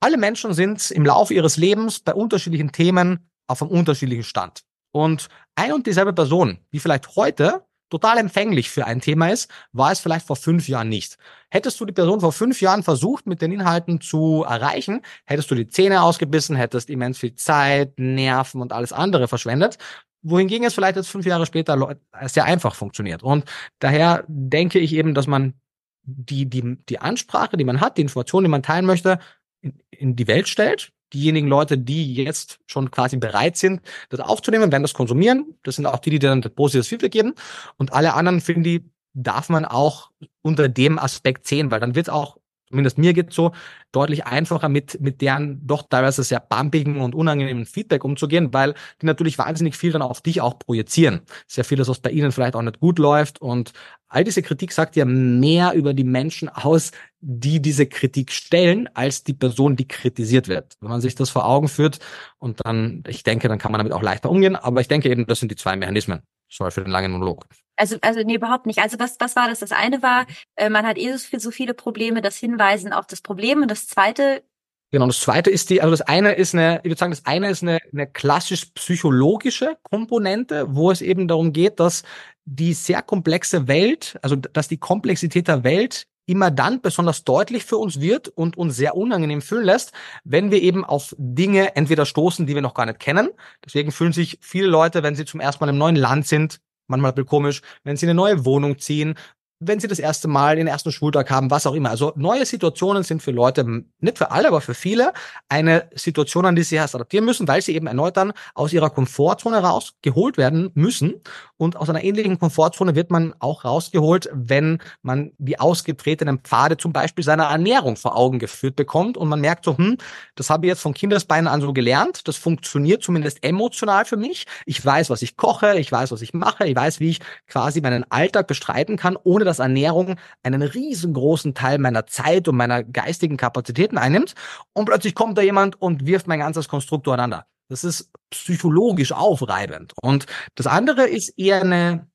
[0.00, 4.62] alle Menschen sind im Laufe ihres Lebens bei unterschiedlichen Themen auf einem unterschiedlichen Stand.
[4.93, 9.93] Und ein und dieselbe Person, die vielleicht heute total empfänglich für ein Thema ist, war
[9.93, 11.16] es vielleicht vor fünf Jahren nicht.
[11.51, 15.55] Hättest du die Person vor fünf Jahren versucht, mit den Inhalten zu erreichen, hättest du
[15.55, 19.78] die Zähne ausgebissen, hättest immens viel Zeit, Nerven und alles andere verschwendet.
[20.22, 23.22] Wohingegen es vielleicht jetzt fünf Jahre später sehr einfach funktioniert.
[23.22, 23.45] Und
[23.78, 25.55] daher denke ich eben, dass man
[26.03, 29.18] die, die, die Ansprache, die man hat, die Informationen, die man teilen möchte,
[29.61, 33.80] in, in die Welt stellt, diejenigen Leute, die jetzt schon quasi bereit sind,
[34.11, 35.54] das aufzunehmen, werden das konsumieren.
[35.62, 37.34] Das sind auch die, die dann das positives Feedback geben.
[37.76, 38.82] Und alle anderen, finde ich,
[39.14, 40.11] darf man auch
[40.42, 42.36] unter dem Aspekt sehen, weil dann wird auch
[42.68, 43.52] zumindest mir geht so,
[43.92, 49.06] deutlich einfacher mit, mit deren doch teilweise sehr bumpigen und unangenehmen Feedback umzugehen, weil die
[49.06, 51.22] natürlich wahnsinnig viel dann auf dich auch projizieren.
[51.46, 53.72] Sehr vieles, was bei ihnen vielleicht auch nicht gut läuft und
[54.08, 59.24] all diese Kritik sagt ja mehr über die Menschen aus, die diese Kritik stellen, als
[59.24, 60.74] die Person, die kritisiert wird.
[60.80, 61.98] Wenn man sich das vor Augen führt
[62.38, 65.26] und dann, ich denke, dann kann man damit auch leichter umgehen, aber ich denke eben,
[65.26, 66.20] das sind die zwei Mechanismen.
[66.48, 67.46] Sorry für den langen Monolog.
[67.79, 68.81] Also, also nee, überhaupt nicht.
[68.81, 69.61] Also was, was war das?
[69.61, 70.26] Das eine war,
[70.57, 73.62] äh, man hat eh so, viel, so viele Probleme, das Hinweisen auf das Problem.
[73.62, 74.43] Und das zweite
[74.91, 77.51] Genau, das zweite ist die, also das eine ist eine, ich würde sagen, das eine
[77.51, 82.05] ist eine, eine klassisch psychologische Komponente, wo es eben darum geht, dass
[82.47, 87.76] die sehr komplexe Welt, also dass die Komplexität der Welt immer dann besonders deutlich für
[87.76, 89.93] uns wird und uns sehr unangenehm fühlen lässt,
[90.24, 93.29] wenn wir eben auf Dinge entweder stoßen, die wir noch gar nicht kennen.
[93.64, 97.12] Deswegen fühlen sich viele Leute, wenn sie zum ersten Mal im neuen Land sind, manchmal
[97.12, 99.14] ein bisschen komisch, wenn sie eine neue Wohnung ziehen,
[99.61, 101.90] wenn sie das erste Mal den ersten Schultag haben, was auch immer.
[101.90, 103.64] Also neue Situationen sind für Leute,
[104.00, 105.12] nicht für alle, aber für viele,
[105.48, 108.90] eine Situation, an die sie erst adaptieren müssen, weil sie eben erneut dann aus ihrer
[108.90, 111.14] Komfortzone rausgeholt werden müssen.
[111.56, 116.92] Und aus einer ähnlichen Komfortzone wird man auch rausgeholt, wenn man die ausgetretenen Pfade zum
[116.92, 119.98] Beispiel seiner Ernährung vor Augen geführt bekommt und man merkt so, hm,
[120.36, 124.46] das habe ich jetzt von Kindesbeinen an so gelernt, das funktioniert zumindest emotional für mich.
[124.66, 127.80] Ich weiß, was ich koche, ich weiß, was ich mache, ich weiß, wie ich quasi
[127.80, 133.36] meinen Alltag bestreiten kann, ohne dass Ernährung einen riesengroßen Teil meiner Zeit und meiner geistigen
[133.36, 134.34] Kapazitäten einnimmt.
[134.72, 137.46] Und plötzlich kommt da jemand und wirft mein ganzes Konstrukt durcheinander.
[137.68, 139.92] Das ist psychologisch aufreibend.
[140.01, 142.09] Und das andere ist eher eine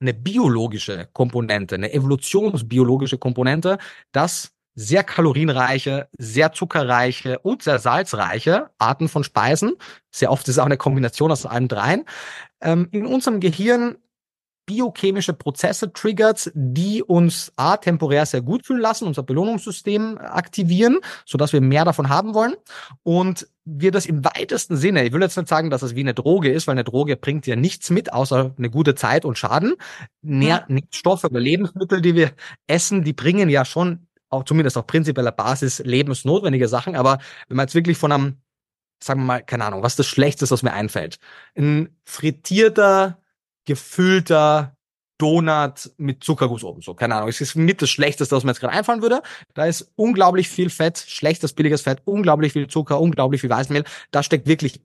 [0.00, 3.78] eine biologische Komponente, eine evolutionsbiologische Komponente,
[4.12, 9.74] dass sehr kalorienreiche, sehr zuckerreiche und sehr salzreiche Arten von Speisen,
[10.10, 12.04] sehr oft ist es auch eine Kombination aus allen dreien,
[12.60, 13.96] ähm, in unserem Gehirn
[14.66, 21.38] biochemische Prozesse triggert, die uns a temporär sehr gut fühlen lassen, unser Belohnungssystem aktivieren, so
[21.38, 22.54] dass wir mehr davon haben wollen
[23.02, 26.14] und wir das im weitesten Sinne, ich will jetzt nicht sagen, dass es wie eine
[26.14, 29.74] Droge ist, weil eine Droge bringt ja nichts mit, außer eine gute Zeit und Schaden.
[30.20, 32.32] Nähr Nährstoffe oder Lebensmittel, die wir
[32.66, 36.96] essen, die bringen ja schon auch zumindest auf prinzipieller Basis lebensnotwendige Sachen.
[36.96, 38.36] Aber wenn man jetzt wirklich von einem,
[39.02, 41.18] sagen wir mal, keine Ahnung, was das Schlechteste, was mir einfällt?
[41.56, 43.18] Ein frittierter,
[43.64, 44.76] gefüllter
[45.18, 46.82] Donut mit Zuckerguss oben.
[46.82, 47.28] So, keine Ahnung.
[47.28, 49.22] Es ist mit das Schlechteste, was mir jetzt gerade einfallen würde.
[49.54, 53.84] Da ist unglaublich viel Fett, schlechtes, billiges Fett, unglaublich viel Zucker, unglaublich viel Weißmehl.
[54.10, 54.82] Da steckt wirklich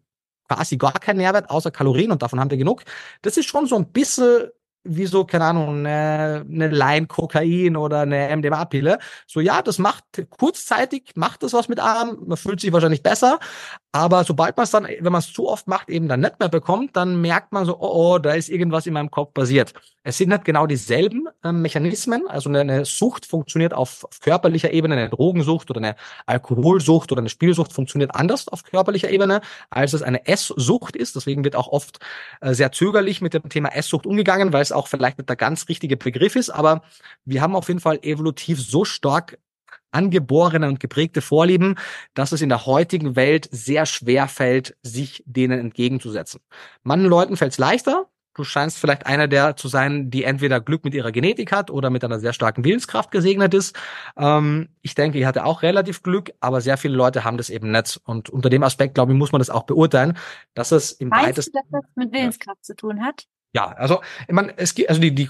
[0.48, 2.84] quasi gar kein Nährwert außer Kalorien und davon haben wir genug.
[3.22, 4.50] Das ist schon so ein bisschen
[4.84, 9.00] wie so, keine Ahnung, eine, eine Line Kokain oder eine MDMA-Pille.
[9.28, 13.40] So, ja, das macht kurzzeitig, macht das was mit Arm, man fühlt sich wahrscheinlich besser,
[13.92, 16.50] aber sobald man es dann, wenn man es zu oft macht, eben dann nicht mehr
[16.50, 19.74] bekommt, dann merkt man so, oh, oh, da ist irgendwas in meinem Kopf passiert.
[20.04, 24.72] Es sind nicht genau dieselben äh, Mechanismen, also eine, eine Sucht funktioniert auf, auf körperlicher
[24.72, 25.96] Ebene, eine Drogensucht oder eine
[26.28, 31.16] Alkoholsucht oder eine Spielsucht funktioniert anders auf körperlicher Ebene, als es eine Esssucht ist.
[31.16, 32.00] Deswegen wird auch oft
[32.42, 35.68] äh, sehr zögerlich mit dem Thema Esssucht umgegangen, weil es auch vielleicht nicht der ganz
[35.70, 36.82] richtige Begriff ist, aber
[37.26, 39.38] wir haben auf jeden Fall evolutiv so stark
[39.92, 41.76] angeborene und geprägte Vorlieben,
[42.14, 46.42] dass es in der heutigen Welt sehr schwer fällt, sich denen entgegenzusetzen.
[46.84, 48.08] Manchen Leuten fällt es leichter.
[48.36, 51.90] Du scheinst vielleicht einer der zu sein, die entweder Glück mit ihrer Genetik hat oder
[51.90, 53.76] mit einer sehr starken Willenskraft gesegnet ist.
[54.16, 57.72] Ähm, ich denke, ich hatte auch relativ Glück, aber sehr viele Leute haben das eben
[57.72, 58.00] nicht.
[58.06, 60.18] Und unter dem Aspekt, glaube ich, muss man das auch beurteilen,
[60.54, 61.52] dass es im weitesten...
[61.52, 63.26] Du, dass das mit Willenskraft zu tun hat?
[63.54, 65.30] Ja, also ich meine, es gibt, also die, die,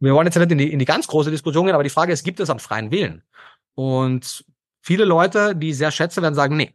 [0.00, 2.12] wir wollen jetzt nicht in die, in die ganz große Diskussion gehen, aber die Frage
[2.12, 3.22] ist, gibt es an freien Willen?
[3.74, 4.44] Und
[4.82, 6.74] viele Leute, die sehr schätze, werden sagen, nee,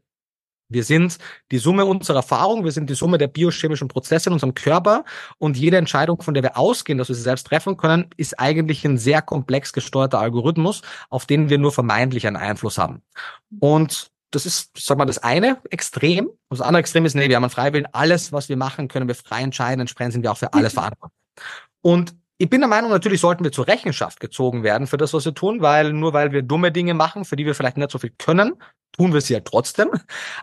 [0.70, 1.20] wir sind
[1.52, 5.06] die Summe unserer Erfahrung, wir sind die Summe der biochemischen Prozesse in unserem Körper
[5.38, 8.84] und jede Entscheidung, von der wir ausgehen, dass wir sie selbst treffen können, ist eigentlich
[8.86, 13.04] ein sehr komplex gesteuerter Algorithmus, auf den wir nur vermeintlich einen Einfluss haben.
[13.60, 16.28] Und das ist, sag mal, das eine Extrem.
[16.28, 17.88] Und das andere Extrem ist, nee, wir haben einen Freiwillen.
[17.92, 19.82] Alles, was wir machen, können wir frei entscheiden.
[19.82, 21.18] Entsprechend sind wir auch für alles verantwortlich.
[21.82, 25.24] Und ich bin der Meinung, natürlich sollten wir zur Rechenschaft gezogen werden für das, was
[25.24, 27.98] wir tun, weil nur weil wir dumme Dinge machen, für die wir vielleicht nicht so
[27.98, 28.54] viel können,
[28.92, 29.90] tun wir sie ja trotzdem.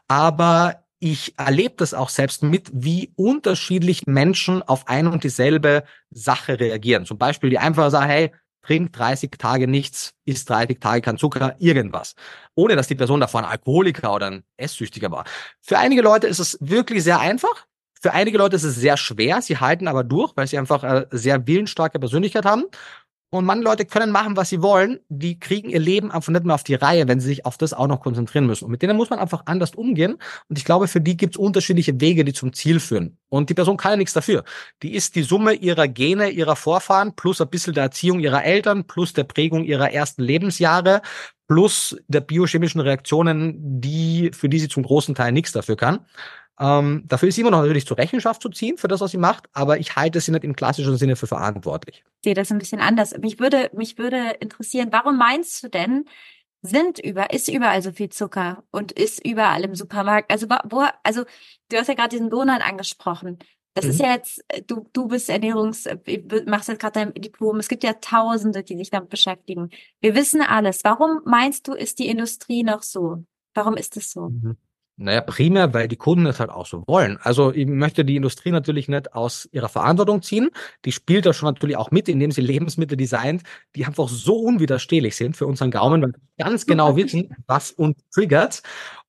[0.09, 6.61] Aber ich erlebe das auch selbst mit, wie unterschiedlich Menschen auf ein und dieselbe Sache
[6.61, 7.05] reagieren.
[7.05, 8.33] Zum Beispiel die einfache sagen, hey,
[8.63, 12.15] trink 30 Tage nichts, isst 30 Tage kein Zucker, irgendwas.
[12.55, 15.25] Ohne dass die Person davor ein Alkoholiker oder ein Esssüchtiger war.
[15.61, 17.67] Für einige Leute ist es wirklich sehr einfach.
[18.01, 21.03] Für einige Leute ist es sehr schwer, sie halten aber durch, weil sie einfach eine
[21.03, 22.65] äh, sehr willensstarke Persönlichkeit haben.
[23.35, 26.55] Und manche Leute können machen, was sie wollen, die kriegen ihr Leben einfach nicht mehr
[26.55, 28.67] auf die Reihe, wenn sie sich auf das auch noch konzentrieren müssen.
[28.67, 30.19] Und mit denen muss man einfach anders umgehen.
[30.51, 33.17] Und ich glaube, für die gibt es unterschiedliche Wege, die zum Ziel führen.
[33.31, 34.45] Und die Person kann ja nichts dafür.
[34.83, 38.87] Die ist die Summe ihrer Gene, ihrer Vorfahren, plus ein bisschen der Erziehung ihrer Eltern,
[38.87, 41.01] plus der Prägung ihrer ersten Lebensjahre,
[41.49, 46.01] plus der biochemischen Reaktionen, die, für die sie zum großen Teil nichts dafür kann.
[46.61, 49.19] Ähm, dafür ist sie immer noch natürlich zur Rechenschaft zu ziehen für das, was sie
[49.19, 52.05] macht, aber ich halte sie nicht im klassischen Sinne für verantwortlich.
[52.21, 53.17] Ich sehe das ein bisschen anders.
[53.19, 56.05] Mich würde, mich würde interessieren, warum meinst du denn,
[56.63, 60.31] sind über, ist überall so viel Zucker und ist überall im Supermarkt?
[60.31, 61.25] Also, wo, also,
[61.69, 63.39] du hast ja gerade diesen Donut angesprochen.
[63.75, 63.91] Das mhm.
[63.91, 65.89] ist ja jetzt, du, du bist Ernährungs,
[66.47, 67.59] machst jetzt gerade dein Diplom.
[67.59, 69.71] Es gibt ja Tausende, die sich damit beschäftigen.
[70.01, 70.85] Wir wissen alles.
[70.85, 73.25] Warum meinst du, ist die Industrie noch so?
[73.55, 74.29] Warum ist es so?
[74.29, 74.57] Mhm.
[74.97, 77.19] Naja, primär, weil die Kunden es halt auch so wollen.
[77.23, 80.51] Also ich möchte die Industrie natürlich nicht aus ihrer Verantwortung ziehen.
[80.85, 83.43] Die spielt da schon natürlich auch mit, indem sie Lebensmittel designt,
[83.75, 87.97] die einfach so unwiderstehlich sind für unseren Gaumen, weil wir ganz genau wissen, was uns
[88.13, 88.63] triggert.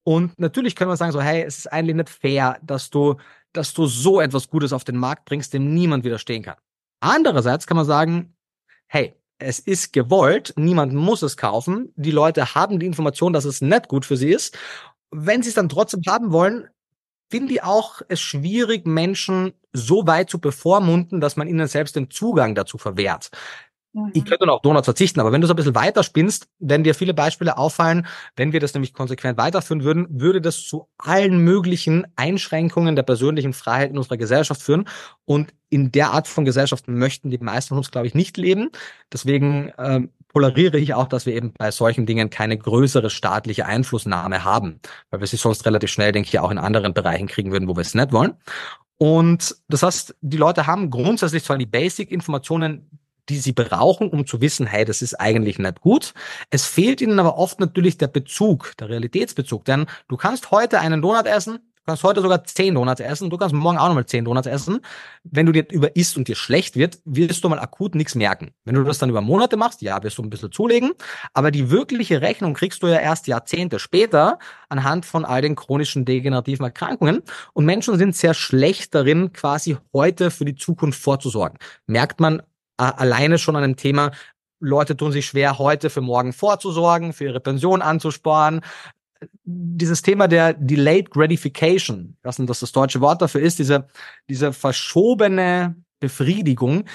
[0.03, 3.17] Und natürlich können wir sagen so, hey, es ist eigentlich nicht fair, dass du,
[3.51, 6.57] dass du so etwas Gutes auf den Markt bringst, dem niemand widerstehen kann.
[7.01, 8.35] Andererseits kann man sagen,
[8.87, 11.91] hey, es ist gewollt, niemand muss es kaufen.
[11.97, 14.57] Die Leute haben die Information, dass es nicht gut für sie ist
[15.13, 16.67] wenn sie es dann trotzdem haben wollen,
[17.29, 22.11] finde ich auch es schwierig, Menschen so weit zu bevormunden, dass man ihnen selbst den
[22.11, 23.31] Zugang dazu verwehrt.
[23.93, 24.11] Mhm.
[24.13, 26.95] Ich könnte auch Donuts verzichten, aber wenn du es ein bisschen weiter spinnst, wenn dir
[26.95, 32.05] viele Beispiele auffallen, wenn wir das nämlich konsequent weiterführen würden, würde das zu allen möglichen
[32.15, 34.87] Einschränkungen der persönlichen Freiheit in unserer Gesellschaft führen.
[35.25, 38.69] Und in der Art von Gesellschaft möchten die meisten von uns, glaube ich, nicht leben.
[39.11, 44.43] Deswegen ähm, polariere ich auch, dass wir eben bei solchen Dingen keine größere staatliche Einflussnahme
[44.43, 44.79] haben,
[45.09, 47.75] weil wir sie sonst relativ schnell, denke ich, auch in anderen Bereichen kriegen würden, wo
[47.75, 48.33] wir es nicht wollen.
[48.97, 52.89] Und das heißt, die Leute haben grundsätzlich zwar die Basic-Informationen,
[53.29, 56.13] die sie brauchen, um zu wissen, hey, das ist eigentlich nicht gut.
[56.49, 59.65] Es fehlt ihnen aber oft natürlich der Bezug, der Realitätsbezug.
[59.65, 63.29] Denn du kannst heute einen Donut essen, Du kannst heute sogar zehn Donuts essen.
[63.29, 64.79] Du kannst morgen auch nochmal zehn Donuts essen.
[65.25, 68.53] Wenn du dir über isst und dir schlecht wird, wirst du mal akut nichts merken.
[68.63, 70.91] Wenn du das dann über Monate machst, ja, wirst du ein bisschen zulegen.
[71.33, 76.05] Aber die wirkliche Rechnung kriegst du ja erst Jahrzehnte später anhand von all den chronischen
[76.05, 77.21] degenerativen Erkrankungen.
[77.51, 81.59] Und Menschen sind sehr schlecht darin, quasi heute für die Zukunft vorzusorgen.
[81.85, 82.41] Merkt man
[82.77, 84.11] alleine schon an dem Thema,
[84.61, 88.61] Leute tun sich schwer, heute für morgen vorzusorgen, für ihre Pension anzusparen
[89.43, 93.87] dieses Thema der Delayed Gratification, was denn das das deutsche Wort dafür ist, diese,
[94.29, 96.85] diese verschobene Befriedigung,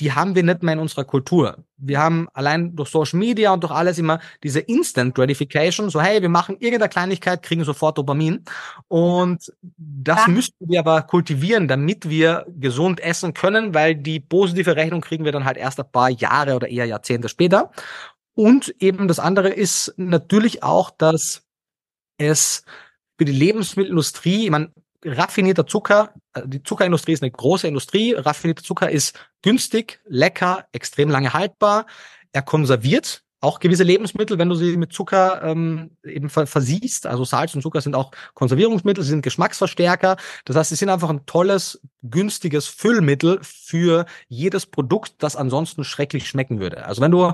[0.00, 1.64] die haben wir nicht mehr in unserer Kultur.
[1.76, 6.22] Wir haben allein durch Social Media und durch alles immer diese Instant Gratification, so hey,
[6.22, 8.44] wir machen irgendeine Kleinigkeit, kriegen sofort Dopamin.
[8.86, 10.32] Und das ja.
[10.32, 15.32] müssten wir aber kultivieren, damit wir gesund essen können, weil die positive Rechnung kriegen wir
[15.32, 17.72] dann halt erst ein paar Jahre oder eher Jahrzehnte später.
[18.34, 21.47] Und eben das andere ist natürlich auch, dass
[22.18, 22.64] es
[23.16, 24.72] für die Lebensmittelindustrie, ich meine,
[25.04, 31.08] raffinierter Zucker, äh, die Zuckerindustrie ist eine große Industrie, raffinierter Zucker ist günstig, lecker, extrem
[31.08, 31.86] lange haltbar,
[32.32, 37.54] er konserviert auch gewisse Lebensmittel, wenn du sie mit Zucker ähm, eben versiehst, also Salz
[37.54, 40.16] und Zucker sind auch Konservierungsmittel, sie sind Geschmacksverstärker.
[40.44, 46.28] Das heißt, sie sind einfach ein tolles, günstiges Füllmittel für jedes Produkt, das ansonsten schrecklich
[46.28, 46.84] schmecken würde.
[46.84, 47.32] Also wenn du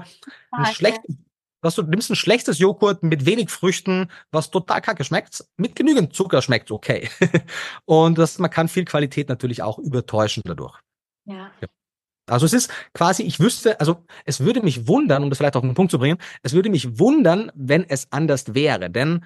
[0.50, 1.16] ein schlechtes
[1.64, 6.14] was du nimmst ein schlechtes Joghurt mit wenig Früchten, was total kacke schmeckt, mit genügend
[6.14, 7.08] Zucker schmeckt okay.
[7.84, 10.78] und das, man kann viel Qualität natürlich auch übertäuschen dadurch.
[11.24, 11.50] Ja.
[11.60, 11.68] ja.
[12.26, 15.62] Also es ist quasi, ich wüsste, also es würde mich wundern, um das vielleicht auf
[15.62, 18.88] den Punkt zu bringen, es würde mich wundern, wenn es anders wäre.
[18.90, 19.24] Denn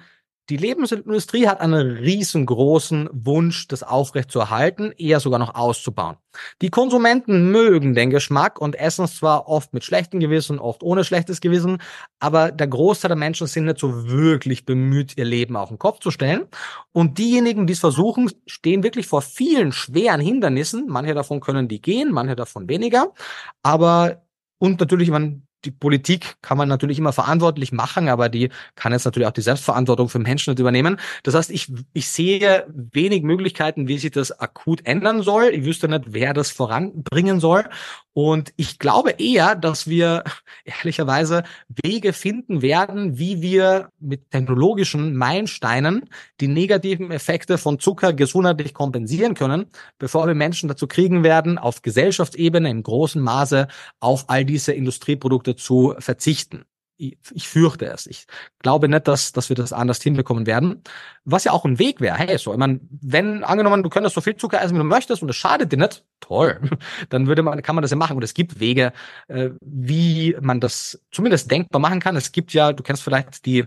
[0.49, 6.17] die Lebensmittelindustrie hat einen riesengroßen Wunsch, das aufrecht zu erhalten, eher sogar noch auszubauen.
[6.61, 11.03] Die Konsumenten mögen den Geschmack und essen es zwar oft mit schlechtem Gewissen, oft ohne
[11.03, 11.77] schlechtes Gewissen,
[12.19, 15.99] aber der Großteil der Menschen sind nicht so wirklich bemüht, ihr Leben auf den Kopf
[15.99, 16.47] zu stellen.
[16.91, 20.85] Und diejenigen, die es versuchen, stehen wirklich vor vielen schweren Hindernissen.
[20.87, 23.13] Manche davon können die gehen, manche davon weniger.
[23.61, 24.23] Aber
[24.59, 29.05] und natürlich, man die Politik kann man natürlich immer verantwortlich machen, aber die kann jetzt
[29.05, 30.97] natürlich auch die Selbstverantwortung für Menschen nicht übernehmen.
[31.23, 35.49] Das heißt, ich, ich sehe wenig Möglichkeiten, wie sich das akut ändern soll.
[35.53, 37.65] Ich wüsste nicht, wer das voranbringen soll.
[38.13, 40.23] Und ich glaube eher, dass wir
[40.65, 41.43] ehrlicherweise
[41.83, 46.09] Wege finden werden, wie wir mit technologischen Meilensteinen
[46.41, 49.67] die negativen Effekte von Zucker gesundheitlich kompensieren können,
[49.99, 53.67] bevor wir Menschen dazu kriegen werden, auf Gesellschaftsebene im großen Maße
[53.99, 56.65] auf all diese Industrieprodukte zu verzichten
[56.99, 58.05] ich, ich fürchte es.
[58.07, 58.25] Ich
[58.59, 60.83] glaube nicht, dass, dass wir das anders hinbekommen werden.
[61.23, 62.17] Was ja auch ein Weg wäre.
[62.17, 65.21] Hey, so, ich meine, wenn angenommen, du könntest so viel Zucker essen, wie du möchtest
[65.23, 66.59] und es schadet dir nicht, toll,
[67.09, 68.17] dann würde man, kann man das ja machen.
[68.17, 68.91] Und es gibt Wege,
[69.29, 72.17] äh, wie man das zumindest denkbar machen kann.
[72.17, 73.65] Es gibt ja, du kennst vielleicht die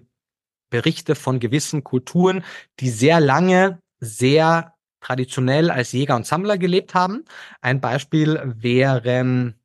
[0.70, 2.44] Berichte von gewissen Kulturen,
[2.80, 7.24] die sehr lange, sehr traditionell als Jäger und Sammler gelebt haben.
[7.60, 9.61] Ein Beispiel wären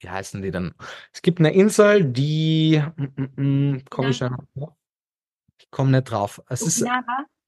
[0.00, 0.72] wie heißen die denn?
[1.12, 6.42] Es gibt eine Insel, die mm, mm, mm komme ich ich komme nicht drauf.
[6.48, 6.84] Es ist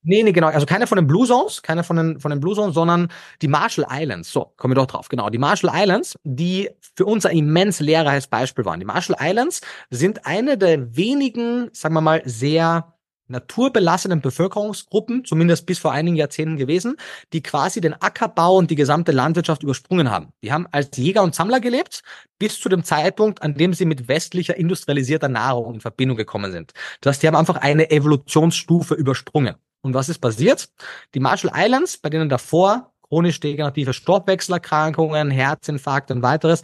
[0.04, 0.48] Nee, nee, genau.
[0.48, 3.08] Also keine von den Blue Zones, keine von den, von den Blue Zones, sondern
[3.40, 4.32] die Marshall Islands.
[4.32, 5.08] So, kommen wir doch drauf.
[5.08, 5.30] Genau.
[5.30, 8.80] Die Marshall Islands, die für uns ein immens lehrreiches Beispiel waren.
[8.80, 12.92] Die Marshall Islands sind eine der wenigen, sagen wir mal, sehr
[13.32, 16.96] naturbelassenen Bevölkerungsgruppen, zumindest bis vor einigen Jahrzehnten gewesen,
[17.32, 20.28] die quasi den Ackerbau und die gesamte Landwirtschaft übersprungen haben.
[20.42, 22.02] Die haben als Jäger und Sammler gelebt,
[22.38, 26.72] bis zu dem Zeitpunkt, an dem sie mit westlicher industrialisierter Nahrung in Verbindung gekommen sind.
[27.00, 29.56] Das heißt, die haben einfach eine Evolutionsstufe übersprungen.
[29.82, 30.68] Und was ist passiert?
[31.14, 36.62] Die Marshall Islands, bei denen davor chronisch degenerative Stoffwechselerkrankungen, Herzinfarkt und weiteres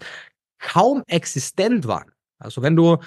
[0.59, 2.13] kaum existent waren.
[2.39, 2.99] Also wenn du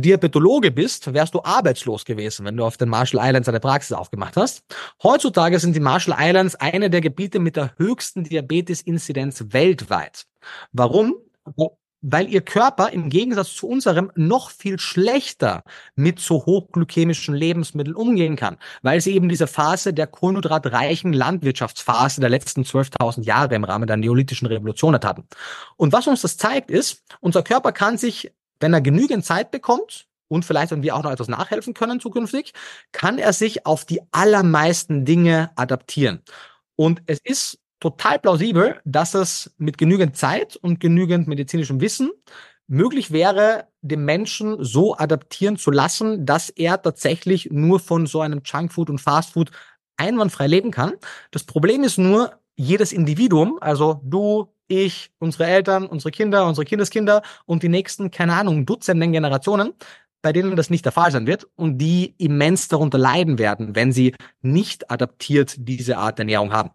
[0.00, 4.36] Diabetologe bist, wärst du arbeitslos gewesen, wenn du auf den Marshall Islands eine Praxis aufgemacht
[4.36, 4.64] hast.
[5.02, 10.24] Heutzutage sind die Marshall Islands eine der Gebiete mit der höchsten Diabetes-Inzidenz weltweit.
[10.72, 11.16] Warum?
[12.00, 15.62] Weil ihr Körper im Gegensatz zu unserem noch viel schlechter
[15.94, 22.30] mit so hochglykämischen Lebensmitteln umgehen kann, weil sie eben diese Phase der kohlenhydratreichen Landwirtschaftsphase der
[22.30, 25.28] letzten 12.000 Jahre im Rahmen der neolithischen Revolution hatten.
[25.76, 28.32] Und was uns das zeigt, ist, unser Körper kann sich
[28.62, 32.52] wenn er genügend Zeit bekommt und vielleicht, wenn wir auch noch etwas nachhelfen können zukünftig,
[32.92, 36.22] kann er sich auf die allermeisten Dinge adaptieren.
[36.76, 42.10] Und es ist total plausibel, dass es mit genügend Zeit und genügend medizinischem Wissen
[42.68, 48.40] möglich wäre, dem Menschen so adaptieren zu lassen, dass er tatsächlich nur von so einem
[48.44, 49.50] Junkfood und Fastfood
[49.96, 50.94] einwandfrei leben kann.
[51.32, 57.22] Das Problem ist nur, jedes Individuum, also du, ich, unsere Eltern, unsere Kinder, unsere Kindeskinder
[57.46, 59.72] und die nächsten, keine Ahnung, Dutzenden Generationen,
[60.22, 63.92] bei denen das nicht der Fall sein wird und die immens darunter leiden werden, wenn
[63.92, 66.70] sie nicht adaptiert diese Art Ernährung haben.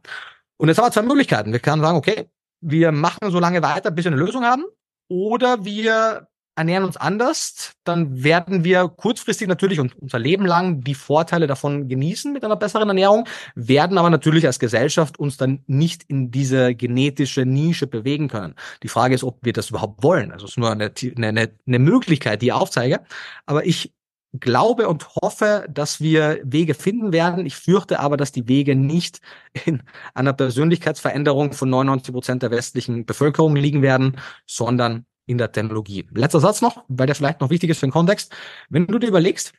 [0.58, 1.54] Und jetzt haben wir zwei Möglichkeiten.
[1.54, 2.30] Wir können sagen, okay,
[2.62, 4.66] wir machen so lange weiter, bis wir eine Lösung haben,
[5.08, 6.28] oder wir
[6.58, 11.88] ernähren uns anders, dann werden wir kurzfristig natürlich und unser Leben lang die Vorteile davon
[11.88, 16.74] genießen mit einer besseren Ernährung, werden aber natürlich als Gesellschaft uns dann nicht in diese
[16.74, 18.56] genetische Nische bewegen können.
[18.82, 20.32] Die Frage ist, ob wir das überhaupt wollen.
[20.32, 23.02] Also es ist nur eine, eine, eine Möglichkeit, die ich aufzeige.
[23.46, 23.94] Aber ich
[24.40, 27.46] glaube und hoffe, dass wir Wege finden werden.
[27.46, 29.22] Ich fürchte aber, dass die Wege nicht
[29.66, 29.84] in
[30.14, 36.08] einer Persönlichkeitsveränderung von 99 Prozent der westlichen Bevölkerung liegen werden, sondern in der Technologie.
[36.14, 38.34] Letzter Satz noch, weil der vielleicht noch wichtig ist für den Kontext.
[38.70, 39.54] Wenn du dir überlegst,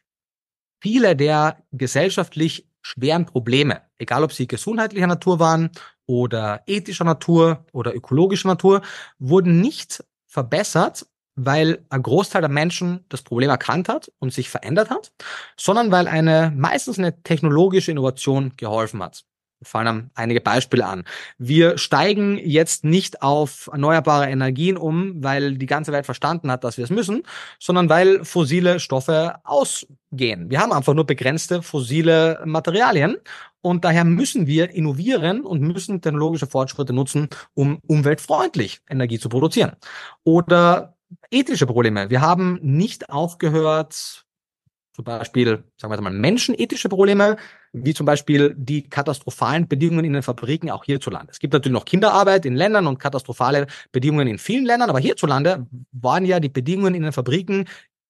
[0.80, 5.70] viele der gesellschaftlich schweren Probleme, egal ob sie gesundheitlicher Natur waren
[6.06, 8.82] oder ethischer Natur oder ökologischer Natur,
[9.18, 11.06] wurden nicht verbessert,
[11.36, 15.12] weil ein Großteil der Menschen das Problem erkannt hat und sich verändert hat,
[15.56, 19.24] sondern weil eine meistens eine technologische Innovation geholfen hat
[19.62, 21.04] fallen einige Beispiele an.
[21.38, 26.76] Wir steigen jetzt nicht auf erneuerbare Energien um, weil die ganze Welt verstanden hat, dass
[26.76, 27.22] wir es müssen,
[27.59, 30.50] sondern weil fossile Stoffe ausgehen.
[30.50, 33.16] Wir haben einfach nur begrenzte fossile Materialien
[33.61, 39.72] und daher müssen wir innovieren und müssen technologische Fortschritte nutzen, um umweltfreundlich Energie zu produzieren.
[40.24, 40.96] Oder
[41.30, 42.11] ethische Probleme.
[42.11, 44.26] Wir haben nicht aufgehört,
[44.99, 47.36] zum Beispiel, sagen wir mal, menschenethische Probleme,
[47.72, 51.30] wie zum Beispiel die katastrophalen Bedingungen in den Fabriken auch hierzulande.
[51.30, 55.68] Es gibt natürlich noch Kinderarbeit in Ländern und katastrophale Bedingungen in vielen Ländern, aber hierzulande
[55.92, 57.66] waren ja die Bedingungen in den Fabriken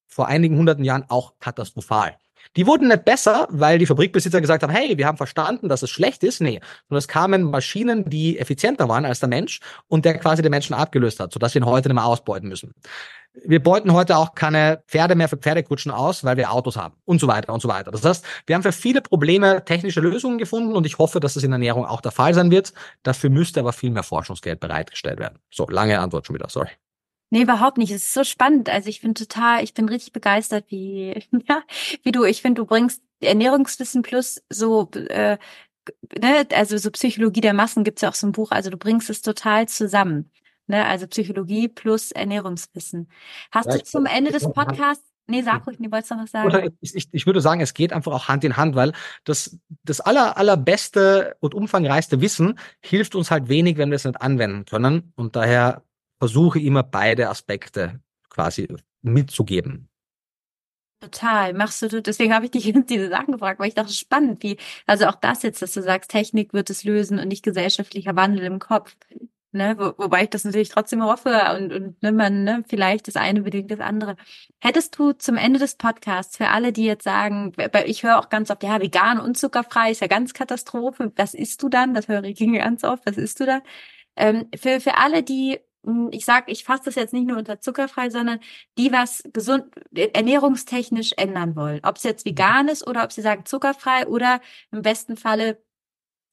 [0.07, 2.16] vor einigen hunderten Jahren auch katastrophal.
[2.57, 5.91] Die wurden nicht besser, weil die Fabrikbesitzer gesagt haben, hey, wir haben verstanden, dass es
[5.91, 6.41] schlecht ist.
[6.41, 10.51] Nee, sondern es kamen Maschinen, die effizienter waren als der Mensch und der quasi den
[10.51, 12.74] Menschen abgelöst hat, sodass wir ihn heute nicht mehr ausbeuten müssen.
[13.45, 17.20] Wir beuten heute auch keine Pferde mehr für Pferdekutschen aus, weil wir Autos haben und
[17.20, 17.91] so weiter und so weiter.
[17.91, 21.45] Das heißt, wir haben für viele Probleme technische Lösungen gefunden und ich hoffe, dass es
[21.45, 22.72] in Ernährung auch der Fall sein wird.
[23.03, 25.39] Dafür müsste aber viel mehr Forschungsgeld bereitgestellt werden.
[25.51, 26.70] So, lange Antwort schon wieder, sorry.
[27.31, 27.91] Nee, überhaupt nicht.
[27.91, 28.68] Es ist so spannend.
[28.68, 31.14] Also ich bin total, ich bin richtig begeistert, wie,
[31.49, 31.62] ja,
[32.03, 35.39] wie du, ich finde, du bringst Ernährungswissen plus so, äh,
[36.18, 39.11] ne, also so Psychologie der Massen gibt's ja auch so ein Buch, also du bringst
[39.11, 40.31] es total zusammen.
[40.66, 43.11] Ne, also Psychologie plus Ernährungswissen.
[43.51, 46.74] Hast ja, du zum Ende des Podcasts Nee, sag ruhig, du wolltest noch was sagen.
[46.81, 48.93] Ich, ich, ich, würde sagen, es geht einfach auch Hand in Hand, weil
[49.24, 54.22] das, das aller, allerbeste und umfangreichste Wissen hilft uns halt wenig, wenn wir es nicht
[54.22, 55.12] anwenden können.
[55.16, 55.83] Und daher
[56.18, 58.68] versuche immer beide Aspekte quasi
[59.02, 59.88] mitzugeben.
[61.00, 61.54] Total.
[61.54, 65.06] Machst du, deswegen habe ich dich diese Sachen gefragt, weil ich dachte, spannend, wie, also
[65.06, 68.58] auch das jetzt, dass du sagst, Technik wird es lösen und nicht gesellschaftlicher Wandel im
[68.58, 68.96] Kopf.
[69.50, 73.16] Ne, wo, wobei ich das natürlich trotzdem hoffe und, und ne, man, ne, vielleicht das
[73.16, 74.16] eine bedingt das andere.
[74.58, 77.54] Hättest du zum Ende des Podcasts für alle, die jetzt sagen,
[77.86, 81.12] ich höre auch ganz oft, ja, vegan und zuckerfrei ist ja ganz Katastrophe.
[81.16, 81.94] Was isst du dann?
[81.94, 83.06] Das höre ich ganz oft.
[83.06, 83.62] Was isst du dann?
[84.16, 85.58] Ähm, für, für alle, die
[86.11, 88.41] ich sag, ich fasse das jetzt nicht nur unter zuckerfrei, sondern
[88.76, 91.81] die was gesund ernährungstechnisch ändern wollen.
[91.85, 95.62] Ob es jetzt vegan ist oder ob sie sagen zuckerfrei oder im besten Falle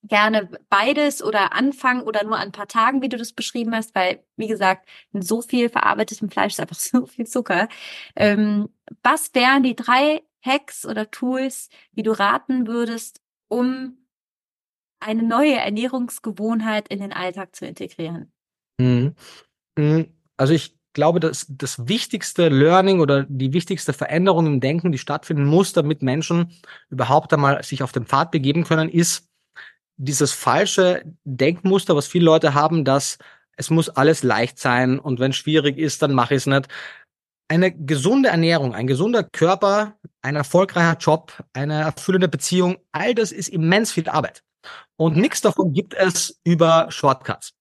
[0.08, 4.24] gerne beides oder anfangen oder nur ein paar Tagen, wie du das beschrieben hast, weil,
[4.38, 7.68] wie gesagt, in so viel verarbeitetem Fleisch ist einfach so viel Zucker.
[8.16, 8.70] Ähm,
[9.04, 13.98] was wären die drei Hacks oder Tools, wie du raten würdest, um
[15.00, 18.32] eine neue Ernährungsgewohnheit in den Alltag zu integrieren?
[18.80, 19.16] Mhm.
[19.78, 20.08] Mhm.
[20.38, 25.46] Also ich glaube, dass das wichtigste Learning oder die wichtigste Veränderung im Denken, die stattfinden
[25.46, 26.52] muss, damit Menschen
[26.90, 29.28] überhaupt einmal sich auf den Pfad begeben können, ist
[29.98, 33.18] dieses falsche Denkmuster, was viele Leute haben, dass
[33.58, 36.68] es muss alles leicht sein und wenn schwierig ist, dann mache ich es nicht.
[37.48, 43.50] Eine gesunde Ernährung, ein gesunder Körper, ein erfolgreicher Job, eine erfüllende Beziehung, all das ist
[43.50, 44.44] immens viel Arbeit.
[44.98, 47.55] Und nichts davon gibt es über Shortcuts.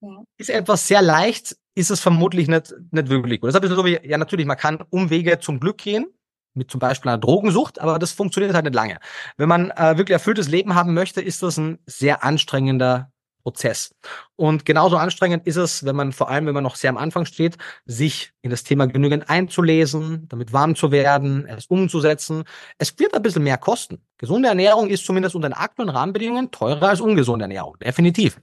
[0.00, 0.22] Ja.
[0.36, 3.48] Ist etwas sehr leicht, ist es vermutlich nicht, nicht wirklich gut.
[3.48, 6.06] Das ist ein bisschen so wie, ja natürlich, man kann Umwege zum Glück gehen,
[6.54, 8.98] mit zum Beispiel einer Drogensucht, aber das funktioniert halt nicht lange.
[9.36, 13.94] Wenn man äh, wirklich erfülltes Leben haben möchte, ist das ein sehr anstrengender Prozess.
[14.36, 17.24] Und genauso anstrengend ist es, wenn man vor allem, wenn man noch sehr am Anfang
[17.24, 22.44] steht, sich in das Thema genügend einzulesen, damit warm zu werden, es umzusetzen.
[22.76, 24.02] Es wird ein bisschen mehr kosten.
[24.18, 27.78] Gesunde Ernährung ist zumindest unter den aktuellen Rahmenbedingungen teurer als ungesunde Ernährung.
[27.78, 28.38] Definitiv.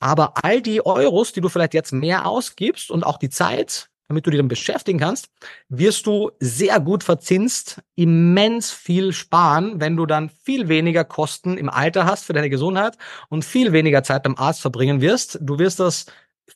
[0.00, 4.26] Aber all die Euros, die du vielleicht jetzt mehr ausgibst und auch die Zeit, damit
[4.26, 5.28] du dich dann beschäftigen kannst,
[5.68, 11.68] wirst du sehr gut verzinst, immens viel sparen, wenn du dann viel weniger Kosten im
[11.68, 12.96] Alter hast für deine Gesundheit
[13.28, 15.38] und viel weniger Zeit beim Arzt verbringen wirst.
[15.42, 16.06] Du wirst das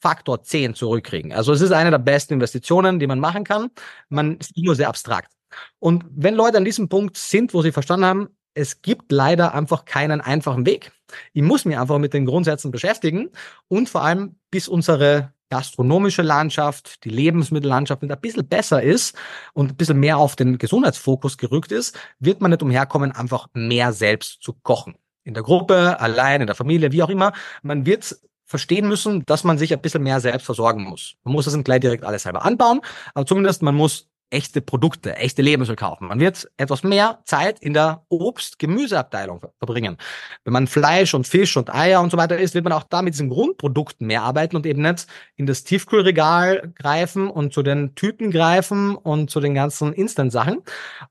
[0.01, 1.33] Faktor 10 zurückkriegen.
[1.33, 3.71] Also es ist eine der besten Investitionen, die man machen kann.
[4.09, 5.31] Man ist nur sehr abstrakt.
[5.79, 9.85] Und wenn Leute an diesem Punkt sind, wo sie verstanden haben, es gibt leider einfach
[9.85, 10.93] keinen einfachen Weg.
[11.33, 13.31] Ich muss mich einfach mit den Grundsätzen beschäftigen
[13.69, 19.15] und vor allem, bis unsere gastronomische Landschaft, die Lebensmittellandschaft ein bisschen besser ist
[19.53, 23.93] und ein bisschen mehr auf den Gesundheitsfokus gerückt ist, wird man nicht umherkommen, einfach mehr
[23.93, 24.95] selbst zu kochen.
[25.25, 27.33] In der Gruppe, allein, in der Familie, wie auch immer.
[27.63, 31.17] Man wird verstehen müssen, dass man sich ein bisschen mehr selbst versorgen muss.
[31.23, 32.81] Man muss das nicht gleich direkt alles selber anbauen,
[33.15, 36.09] aber zumindest man muss echte Produkte, echte Lebensmittel kaufen.
[36.09, 39.97] Man wird etwas mehr Zeit in der Obst-Gemüseabteilung verbringen.
[40.45, 43.03] Wenn man Fleisch und Fisch und Eier und so weiter isst, wird man auch da
[43.03, 45.07] mit diesen Grundprodukten mehr arbeiten und eben nicht
[45.37, 50.63] in das Tiefkühlregal greifen und zu den Tüten greifen und zu den ganzen Instant-Sachen.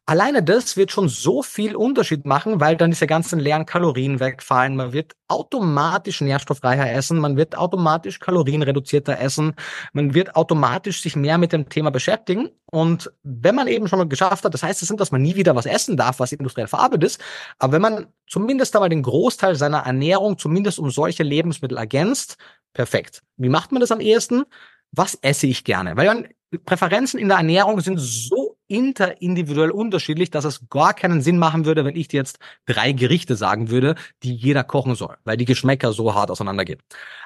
[0.05, 4.75] Alleine das wird schon so viel Unterschied machen, weil dann diese ganzen leeren Kalorien wegfallen.
[4.75, 9.53] Man wird automatisch nährstoffreicher essen, man wird automatisch kalorienreduzierter essen,
[9.93, 14.07] man wird automatisch sich mehr mit dem Thema beschäftigen und wenn man eben schon mal
[14.07, 16.67] geschafft hat, das heißt es nicht, dass man nie wieder was essen darf, was industriell
[16.67, 17.21] verarbeitet ist,
[17.59, 22.37] aber wenn man zumindest einmal den Großteil seiner Ernährung zumindest um solche Lebensmittel ergänzt,
[22.73, 23.23] perfekt.
[23.35, 24.45] Wie macht man das am ehesten?
[24.93, 25.97] Was esse ich gerne?
[25.97, 26.29] Weil
[26.65, 31.83] Präferenzen in der Ernährung sind so interindividuell unterschiedlich, dass es gar keinen Sinn machen würde,
[31.83, 35.91] wenn ich dir jetzt drei Gerichte sagen würde, die jeder kochen soll, weil die Geschmäcker
[35.91, 36.79] so hart auseinandergehen.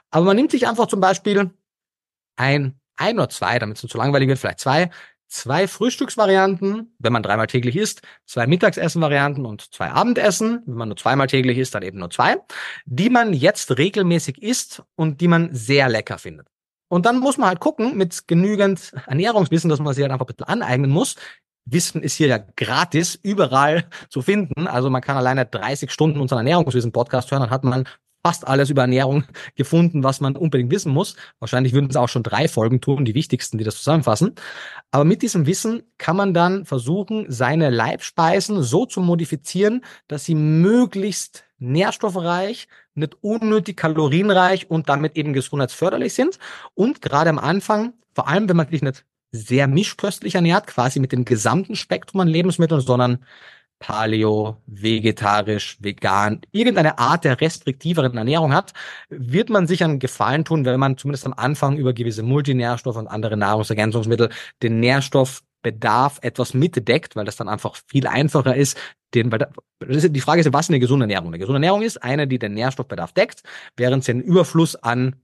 [0.09, 1.51] Aber man nimmt sich einfach zum Beispiel
[2.35, 4.89] ein, ein oder zwei, damit es nicht zu langweilig wird, vielleicht zwei
[5.35, 10.97] zwei Frühstücksvarianten, wenn man dreimal täglich isst, zwei Mittagsessenvarianten und zwei Abendessen, wenn man nur
[10.97, 12.37] zweimal täglich isst, dann eben nur zwei,
[12.85, 16.47] die man jetzt regelmäßig isst und die man sehr lecker findet.
[16.87, 20.35] Und dann muss man halt gucken, mit genügend Ernährungswissen, dass man sich halt einfach ein
[20.35, 21.15] bisschen aneignen muss.
[21.65, 24.67] Wissen ist hier ja gratis überall zu finden.
[24.67, 27.85] Also man kann alleine 30 Stunden unseren Ernährungswissen-Podcast hören, dann hat man
[28.25, 29.23] fast alles über Ernährung
[29.55, 31.15] gefunden, was man unbedingt wissen muss.
[31.37, 34.33] Wahrscheinlich würden es auch schon drei Folgen tun, die wichtigsten, die das zusammenfassen.
[34.89, 40.33] Aber mit diesem Wissen kann man dann versuchen, seine Leibspeisen so zu modifizieren, dass sie
[40.33, 46.39] möglichst nährstoffreich, nicht unnötig kalorienreich und damit eben gesundheitsförderlich sind.
[46.73, 49.05] Und gerade am Anfang, vor allem wenn man sich nicht
[49.35, 53.23] sehr mischköstlich ernährt, quasi mit dem gesamten Spektrum an Lebensmitteln, sondern
[53.79, 58.73] Paleo, vegetarisch, vegan, irgendeine Art der restriktiveren Ernährung hat,
[59.09, 63.07] wird man sich einen Gefallen tun, wenn man zumindest am Anfang über gewisse Multinährstoffe und
[63.07, 64.29] andere Nahrungsergänzungsmittel
[64.63, 68.77] den Nährstoffbedarf etwas mitdeckt, weil das dann einfach viel einfacher ist.
[69.13, 69.49] Den, weil da,
[69.81, 71.27] die Frage ist, was ist eine gesunde Ernährung?
[71.27, 73.43] Eine gesunde Ernährung ist eine, die den Nährstoffbedarf deckt,
[73.75, 75.17] während sie einen Überfluss an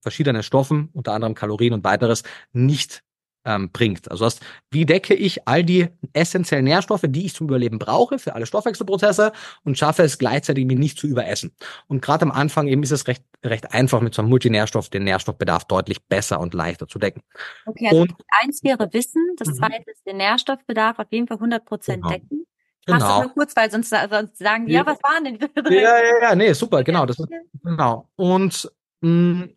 [0.00, 2.22] verschiedenen Stoffen, unter anderem Kalorien und weiteres,
[2.52, 3.02] nicht
[3.44, 4.10] ähm, bringt.
[4.10, 8.34] Also hast, wie decke ich all die essentiellen Nährstoffe, die ich zum Überleben brauche für
[8.34, 9.32] alle Stoffwechselprozesse
[9.64, 11.52] und schaffe es gleichzeitig mir nicht zu überessen.
[11.86, 15.04] Und gerade am Anfang eben ist es recht, recht einfach mit so einem Multinährstoff den
[15.04, 17.22] Nährstoffbedarf deutlich besser und leichter zu decken.
[17.66, 19.54] Okay, also und, eins wäre Wissen, das mhm.
[19.54, 22.14] zweite ist den Nährstoffbedarf auf jeden Fall 100 Prozent genau.
[22.14, 22.46] decken.
[22.86, 23.00] Genau.
[23.00, 25.74] Hast du nur kurz, weil sonst, sonst sagen die, ja, was waren denn die?
[25.74, 27.06] Ja, ja, ja, nee, super, genau.
[27.06, 27.16] Das,
[27.62, 28.08] genau.
[28.16, 28.70] Und
[29.02, 29.56] mh, mm,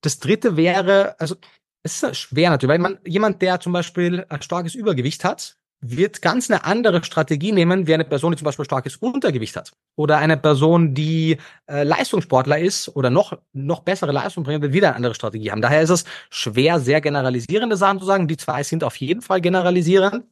[0.00, 1.36] das dritte wäre, also
[1.82, 6.22] es ist schwer natürlich, weil man, jemand, der zum Beispiel ein starkes Übergewicht hat, wird
[6.22, 9.72] ganz eine andere Strategie nehmen, wie eine Person, die zum Beispiel starkes Untergewicht hat.
[9.96, 14.88] Oder eine Person, die äh, Leistungssportler ist oder noch, noch bessere Leistung bringt, wird wieder
[14.88, 15.60] eine andere Strategie haben.
[15.60, 18.28] Daher ist es schwer, sehr generalisierende Sachen zu sagen.
[18.28, 20.24] Die zwei sind auf jeden Fall generalisierend.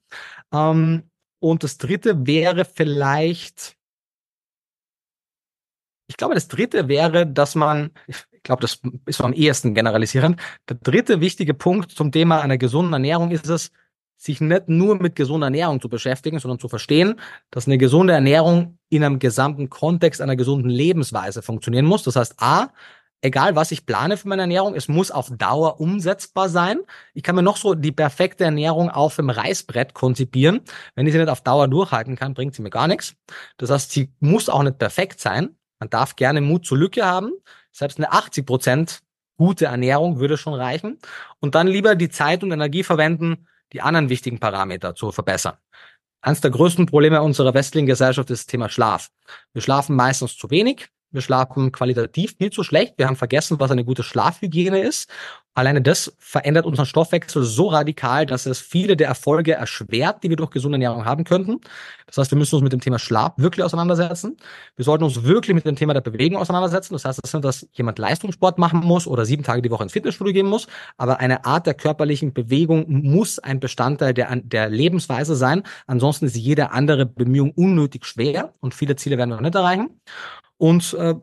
[0.55, 3.77] Ähm, und das dritte wäre vielleicht,
[6.07, 7.91] ich glaube, das dritte wäre, dass man,
[8.41, 10.41] ich glaube, das ist am ehesten generalisierend.
[10.67, 13.71] Der dritte wichtige Punkt zum Thema einer gesunden Ernährung ist es,
[14.17, 17.21] sich nicht nur mit gesunder Ernährung zu beschäftigen, sondern zu verstehen,
[17.51, 22.03] dass eine gesunde Ernährung in einem gesamten Kontext einer gesunden Lebensweise funktionieren muss.
[22.03, 22.69] Das heißt, A,
[23.21, 26.81] egal was ich plane für meine Ernährung, es muss auf Dauer umsetzbar sein.
[27.13, 30.61] Ich kann mir noch so die perfekte Ernährung auf dem Reißbrett konzipieren.
[30.95, 33.15] Wenn ich sie nicht auf Dauer durchhalten kann, bringt sie mir gar nichts.
[33.59, 35.57] Das heißt, sie muss auch nicht perfekt sein.
[35.79, 37.33] Man darf gerne Mut zur Lücke haben.
[37.73, 39.01] Selbst eine 80 Prozent
[39.37, 40.99] gute Ernährung würde schon reichen.
[41.41, 45.57] Und dann lieber die Zeit und Energie verwenden, die anderen wichtigen Parameter zu verbessern.
[46.21, 49.09] Eines der größten Probleme unserer westlichen Gesellschaft ist das Thema Schlaf.
[49.55, 50.89] Wir schlafen meistens zu wenig.
[51.11, 52.95] Wir schlafen qualitativ viel zu schlecht.
[52.99, 55.11] Wir haben vergessen, was eine gute Schlafhygiene ist.
[55.55, 60.37] Alleine das verändert unseren Stoffwechsel so radikal, dass es viele der Erfolge erschwert, die wir
[60.37, 61.61] durch gesunde Ernährung haben könnten.
[62.07, 64.37] Das heißt, wir müssen uns mit dem Thema Schlaf wirklich auseinandersetzen.
[64.77, 66.95] Wir sollten uns wirklich mit dem Thema der Bewegung auseinandersetzen.
[66.95, 69.93] Das heißt, das nicht, dass jemand Leistungssport machen muss oder sieben Tage die Woche ins
[69.93, 75.35] Fitnessstudio gehen muss, aber eine Art der körperlichen Bewegung muss ein Bestandteil der, der Lebensweise
[75.35, 75.65] sein.
[75.89, 80.01] Ansonsten ist jede andere Bemühung unnötig schwer und viele Ziele werden wir nicht erreichen.
[80.59, 81.15] Und äh,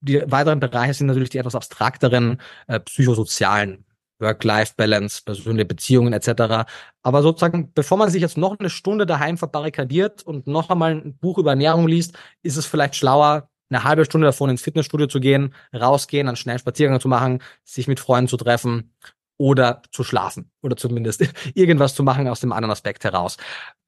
[0.00, 3.84] die weiteren Bereiche sind natürlich die etwas abstrakteren äh, psychosozialen
[4.20, 6.68] Work-Life-Balance, persönliche Beziehungen etc.
[7.02, 11.16] Aber sozusagen, bevor man sich jetzt noch eine Stunde daheim verbarrikadiert und noch einmal ein
[11.18, 15.20] Buch über Ernährung liest, ist es vielleicht schlauer, eine halbe Stunde davon ins Fitnessstudio zu
[15.20, 18.92] gehen, rausgehen, einen schnellen Spaziergang zu machen, sich mit Freunden zu treffen
[19.36, 21.24] oder zu schlafen oder zumindest
[21.54, 23.36] irgendwas zu machen aus dem anderen Aspekt heraus.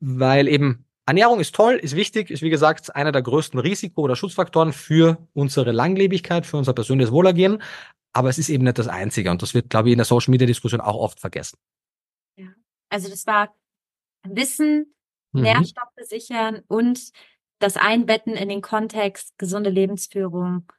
[0.00, 4.14] Weil eben Ernährung ist toll, ist wichtig, ist wie gesagt einer der größten Risiko- oder
[4.14, 7.62] Schutzfaktoren für unsere Langlebigkeit, für unser persönliches Wohlergehen.
[8.12, 10.30] Aber es ist eben nicht das Einzige und das wird, glaube ich, in der Social
[10.30, 11.58] Media Diskussion auch oft vergessen.
[12.36, 12.48] Ja,
[12.88, 13.54] also das war
[14.24, 14.94] Wissen,
[15.32, 15.42] mhm.
[15.42, 17.10] Nährstoffe sichern und
[17.58, 20.70] das Einbetten in den Kontext gesunde Lebensführung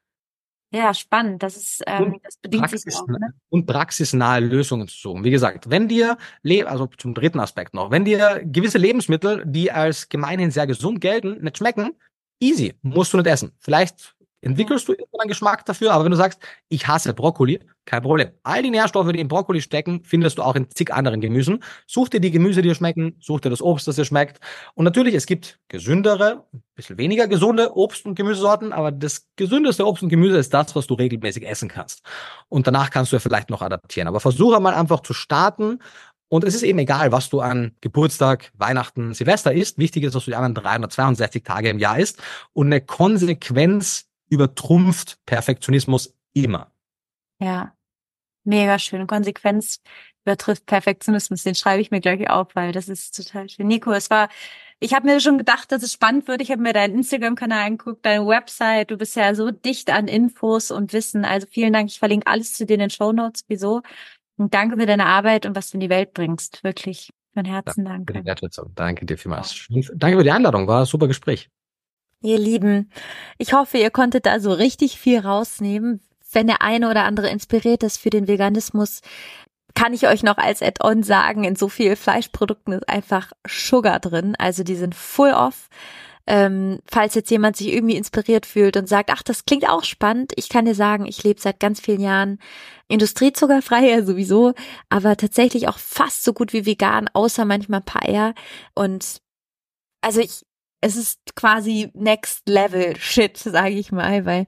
[0.74, 1.43] ja, spannend.
[1.43, 3.07] Das ist, ähm, das bedingt Praxis, sich auch.
[3.07, 3.34] Ne?
[3.49, 5.24] Und praxisnahe Lösungen zu suchen.
[5.24, 6.17] Wie gesagt, wenn dir,
[6.65, 11.43] also zum dritten Aspekt noch, wenn dir gewisse Lebensmittel, die als gemeinhin sehr gesund gelten,
[11.43, 11.91] nicht schmecken,
[12.39, 13.51] easy, musst du nicht essen.
[13.59, 16.39] Vielleicht entwickelst du irgendwann einen Geschmack dafür, aber wenn du sagst,
[16.69, 18.29] ich hasse Brokkoli, kein Problem.
[18.43, 21.63] All die Nährstoffe, die im Brokkoli stecken, findest du auch in zig anderen Gemüsen.
[21.87, 24.39] Such dir die Gemüse, die dir schmecken, such dir das Obst, das dir schmeckt.
[24.75, 29.85] Und natürlich, es gibt gesündere, ein bisschen weniger gesunde Obst- und Gemüsesorten, aber das gesündeste
[29.85, 32.01] Obst und Gemüse ist das, was du regelmäßig essen kannst.
[32.49, 34.07] Und danach kannst du ja vielleicht noch adaptieren.
[34.07, 35.79] Aber versuche mal einfach zu starten
[36.33, 39.77] und es ist eben egal, was du an Geburtstag, Weihnachten, Silvester isst.
[39.77, 42.19] Wichtig ist, dass du die anderen 362 Tage im Jahr isst.
[42.53, 46.71] Und eine Konsequenz übertrumpft Perfektionismus immer.
[47.39, 47.73] Ja,
[48.43, 49.07] mega schön.
[49.07, 49.81] Konsequenz
[50.25, 51.43] übertrifft Perfektionismus.
[51.43, 53.67] Den schreibe ich mir gleich auf, weil das ist total schön.
[53.67, 54.29] Nico, es war,
[54.79, 56.41] ich habe mir schon gedacht, dass es spannend wird.
[56.41, 58.91] Ich habe mir deinen Instagram-Kanal angeguckt, deine Website.
[58.91, 61.25] Du bist ja so dicht an Infos und Wissen.
[61.25, 61.89] Also vielen Dank.
[61.89, 63.43] Ich verlinke alles zu dir in den Show Notes.
[63.47, 63.81] Wieso?
[64.38, 66.63] Und danke für deine Arbeit und was du in die Welt bringst.
[66.63, 67.11] Wirklich.
[67.34, 68.13] Von Herzen ja, danke.
[68.75, 69.67] Danke dir vielmals.
[69.95, 70.67] Danke für die Einladung.
[70.67, 71.49] War ein super Gespräch.
[72.24, 72.89] Ihr Lieben,
[73.38, 75.99] ich hoffe, ihr konntet da so richtig viel rausnehmen.
[76.32, 79.01] Wenn der eine oder andere inspiriert ist für den Veganismus,
[79.76, 84.36] kann ich euch noch als Add-on sagen, in so viel Fleischprodukten ist einfach Sugar drin.
[84.39, 85.69] Also die sind full off.
[86.26, 90.32] Ähm, falls jetzt jemand sich irgendwie inspiriert fühlt und sagt, ach, das klingt auch spannend,
[90.38, 92.39] ich kann dir sagen, ich lebe seit ganz vielen Jahren
[92.88, 94.53] industriezuckerfrei, ja sowieso,
[94.88, 98.36] aber tatsächlich auch fast so gut wie vegan, außer manchmal ein paar Eier.
[98.74, 99.21] Und
[99.99, 100.45] also ich,
[100.84, 104.45] es ist quasi Next Level Shit, sage ich mal, weil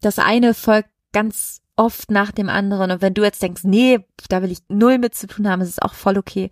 [0.00, 2.92] das eine folgt ganz oft nach dem anderen.
[2.92, 3.98] Und wenn du jetzt denkst, nee,
[4.28, 6.50] da will ich null mit zu tun haben, ist es auch voll okay.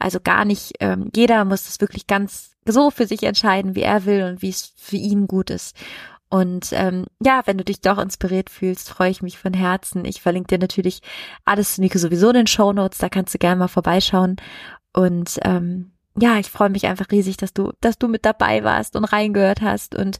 [0.00, 4.04] Also gar nicht, ähm, jeder muss das wirklich ganz so für sich entscheiden, wie er
[4.06, 5.76] will und wie es für ihn gut ist.
[6.28, 10.04] Und ähm, ja, wenn du dich doch inspiriert fühlst, freue ich mich von Herzen.
[10.04, 11.00] Ich verlinke dir natürlich
[11.44, 14.36] alles zu Nico sowieso in den Show Notes, da kannst du gerne mal vorbeischauen.
[14.92, 18.96] Und ähm, ja, ich freue mich einfach riesig, dass du, dass du mit dabei warst
[18.96, 20.18] und reingehört hast und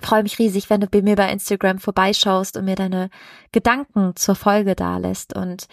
[0.00, 3.10] freue mich riesig, wenn du bei mir bei Instagram vorbeischaust und mir deine
[3.52, 5.66] Gedanken zur Folge da lässt und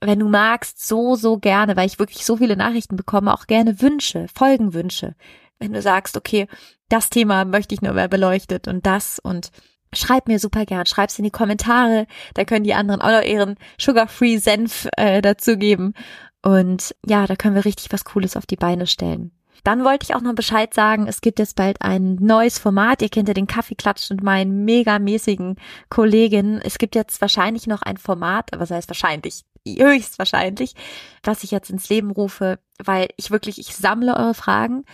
[0.00, 3.80] wenn du magst, so, so gerne, weil ich wirklich so viele Nachrichten bekomme, auch gerne
[3.80, 5.14] Wünsche, Folgenwünsche.
[5.58, 6.46] Wenn du sagst, okay,
[6.88, 9.50] das Thema möchte ich nur mehr beleuchtet und das und
[9.92, 13.56] schreib mir super gern, schreib's in die Kommentare, da können die anderen auch noch ihren
[13.80, 15.94] Sugar-Free Senf äh, dazugeben
[16.42, 19.32] und ja, da können wir richtig was Cooles auf die Beine stellen.
[19.64, 23.02] Dann wollte ich auch noch Bescheid sagen, es gibt jetzt bald ein neues Format.
[23.02, 25.56] Ihr kennt ja den Kaffeeklatsch und meinen megamäßigen
[25.90, 26.60] Kollegin.
[26.62, 30.74] Es gibt jetzt wahrscheinlich noch ein Format, aber sei es wahrscheinlich, höchstwahrscheinlich,
[31.22, 34.84] was ich jetzt ins Leben rufe, weil ich wirklich, ich sammle eure Fragen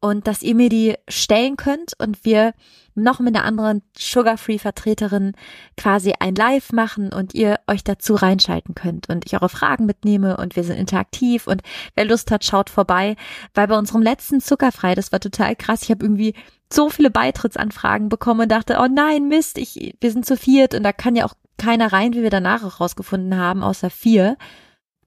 [0.00, 2.52] und dass ihr mir die stellen könnt und wir
[2.94, 5.32] noch mit einer anderen Sugar-Free-Vertreterin
[5.76, 10.36] quasi ein Live machen und ihr euch dazu reinschalten könnt und ich eure Fragen mitnehme
[10.36, 11.62] und wir sind interaktiv und
[11.94, 13.16] wer Lust hat, schaut vorbei,
[13.54, 16.34] weil bei unserem letzten Zuckerfrei, das war total krass, ich habe irgendwie
[16.72, 20.82] so viele Beitrittsanfragen bekommen und dachte, oh nein, Mist, ich, wir sind zu viert und
[20.82, 24.36] da kann ja auch keiner rein, wie wir danach auch rausgefunden haben, außer vier.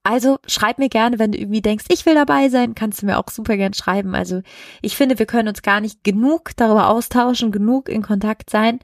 [0.04, 3.20] Also schreib mir gerne, wenn du irgendwie denkst, ich will dabei sein, kannst du mir
[3.20, 4.16] auch super gern schreiben.
[4.16, 4.42] Also
[4.82, 8.80] ich finde, wir können uns gar nicht genug darüber austauschen, genug in Kontakt sein.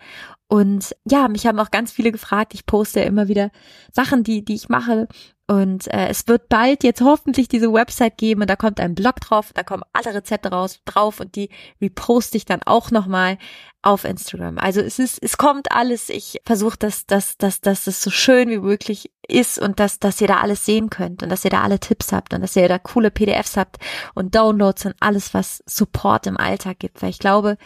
[0.47, 2.53] Und ja, mich haben auch ganz viele gefragt.
[2.53, 3.51] Ich poste ja immer wieder
[3.91, 5.07] Sachen, die, die ich mache
[5.49, 9.21] Und äh, es wird bald jetzt hoffentlich diese Website geben und da kommt ein Blog
[9.21, 11.49] drauf, da kommen alle Rezepte raus drauf und die
[11.81, 13.37] reposte ich dann auch nochmal
[13.81, 14.57] auf Instagram.
[14.57, 16.09] Also es ist, es kommt alles.
[16.09, 20.19] Ich versuche, dass, dass, dass, dass es so schön wie möglich ist und dass, dass
[20.19, 22.67] ihr da alles sehen könnt und dass ihr da alle Tipps habt und dass ihr
[22.67, 23.77] da coole PDFs habt
[24.15, 27.01] und Downloads und alles, was Support im Alltag gibt.
[27.01, 27.57] Weil ich glaube,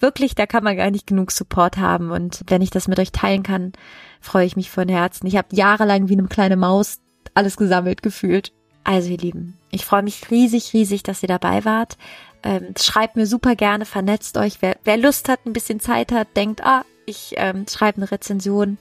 [0.00, 2.10] wirklich, da kann man gar nicht genug Support haben.
[2.10, 3.72] Und wenn ich das mit euch teilen kann,
[4.20, 5.26] freue ich mich von Herzen.
[5.26, 7.00] Ich habe jahrelang wie eine kleine Maus
[7.34, 8.52] alles gesammelt gefühlt.
[8.84, 11.96] Also ihr Lieben, ich freue mich riesig, riesig, dass ihr dabei wart.
[12.42, 14.60] Ähm, schreibt mir super gerne, vernetzt euch.
[14.60, 18.78] Wer, wer Lust hat, ein bisschen Zeit hat, denkt, ah, ich ähm, schreibe eine Rezension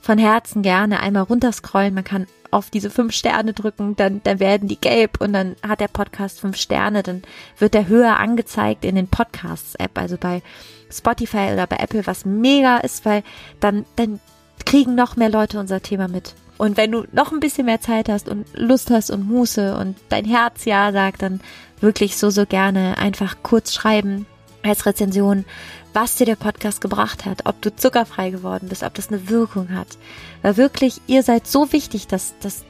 [0.00, 1.94] von Herzen gerne einmal runterscrollen.
[1.94, 5.80] Man kann auf diese fünf Sterne drücken, dann, dann werden die gelb und dann hat
[5.80, 7.22] der Podcast fünf Sterne, dann
[7.58, 10.42] wird der höher angezeigt in den Podcasts-App, also bei
[10.90, 13.22] Spotify oder bei Apple, was mega ist, weil
[13.60, 14.18] dann, dann
[14.66, 16.34] kriegen noch mehr Leute unser Thema mit.
[16.60, 19.96] Und wenn du noch ein bisschen mehr Zeit hast und Lust hast und Muße und
[20.10, 21.40] dein Herz ja sagt, dann
[21.80, 24.26] wirklich so, so gerne einfach kurz schreiben
[24.62, 25.46] als Rezension,
[25.94, 29.70] was dir der Podcast gebracht hat, ob du zuckerfrei geworden bist, ob das eine Wirkung
[29.70, 29.96] hat.
[30.42, 32.66] Weil wirklich, ihr seid so wichtig, dass, dass,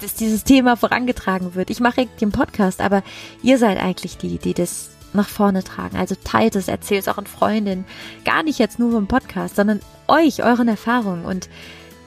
[0.00, 1.70] dass dieses Thema vorangetragen wird.
[1.70, 3.02] Ich mache den Podcast, aber
[3.42, 5.96] ihr seid eigentlich die, die das nach vorne tragen.
[5.96, 7.84] Also teilt es, erzählt es auch an Freundinnen.
[8.24, 11.48] Gar nicht jetzt nur vom Podcast, sondern euch, euren Erfahrungen und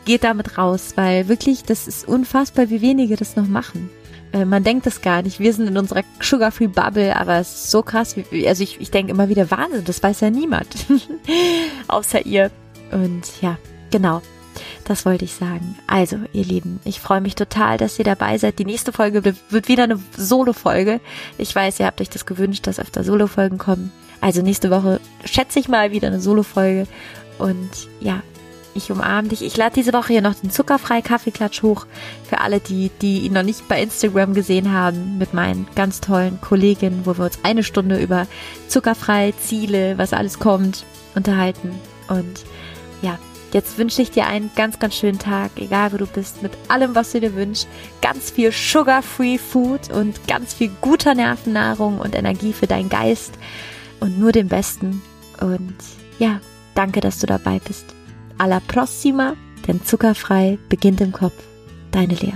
[0.07, 3.89] geht damit raus, weil wirklich, das ist unfassbar, wie wenige das noch machen.
[4.31, 5.39] Äh, man denkt das gar nicht.
[5.39, 8.15] Wir sind in unserer Sugar-Free Bubble, aber es ist so krass.
[8.45, 10.67] Also ich, ich denke immer wieder, Wahnsinn, das weiß ja niemand.
[11.87, 12.51] Außer ihr.
[12.91, 13.57] Und ja,
[13.91, 14.21] genau.
[14.85, 15.77] Das wollte ich sagen.
[15.85, 18.57] Also, ihr Lieben, ich freue mich total, dass ihr dabei seid.
[18.57, 21.01] Die nächste Folge wird wieder eine Solo-Folge.
[21.37, 23.91] Ich weiß, ihr habt euch das gewünscht, dass öfter Solo-Folgen kommen.
[24.21, 26.87] Also nächste Woche schätze ich mal wieder eine Solo-Folge.
[27.37, 28.23] Und ja,
[28.77, 29.41] ich umarme dich.
[29.41, 31.85] Ich lade diese Woche hier noch den zuckerfrei Kaffeeklatsch hoch
[32.27, 36.39] für alle, die, die ihn noch nicht bei Instagram gesehen haben, mit meinen ganz tollen
[36.39, 38.27] Kolleginnen, wo wir uns eine Stunde über
[38.67, 41.71] zuckerfrei, Ziele, was alles kommt, unterhalten.
[42.07, 42.45] Und
[43.01, 43.17] ja,
[43.51, 46.95] jetzt wünsche ich dir einen ganz, ganz schönen Tag, egal wo du bist, mit allem,
[46.95, 47.67] was du dir wünschst.
[48.01, 53.33] Ganz viel Sugar-Free Food und ganz viel guter Nervennahrung und Energie für deinen Geist
[53.99, 55.01] und nur den Besten.
[55.41, 55.75] Und
[56.19, 56.39] ja,
[56.75, 57.96] danke, dass du dabei bist.
[58.37, 59.35] Alla prossima,
[59.67, 61.43] denn zuckerfrei beginnt im Kopf.
[61.91, 62.33] Deine Lea.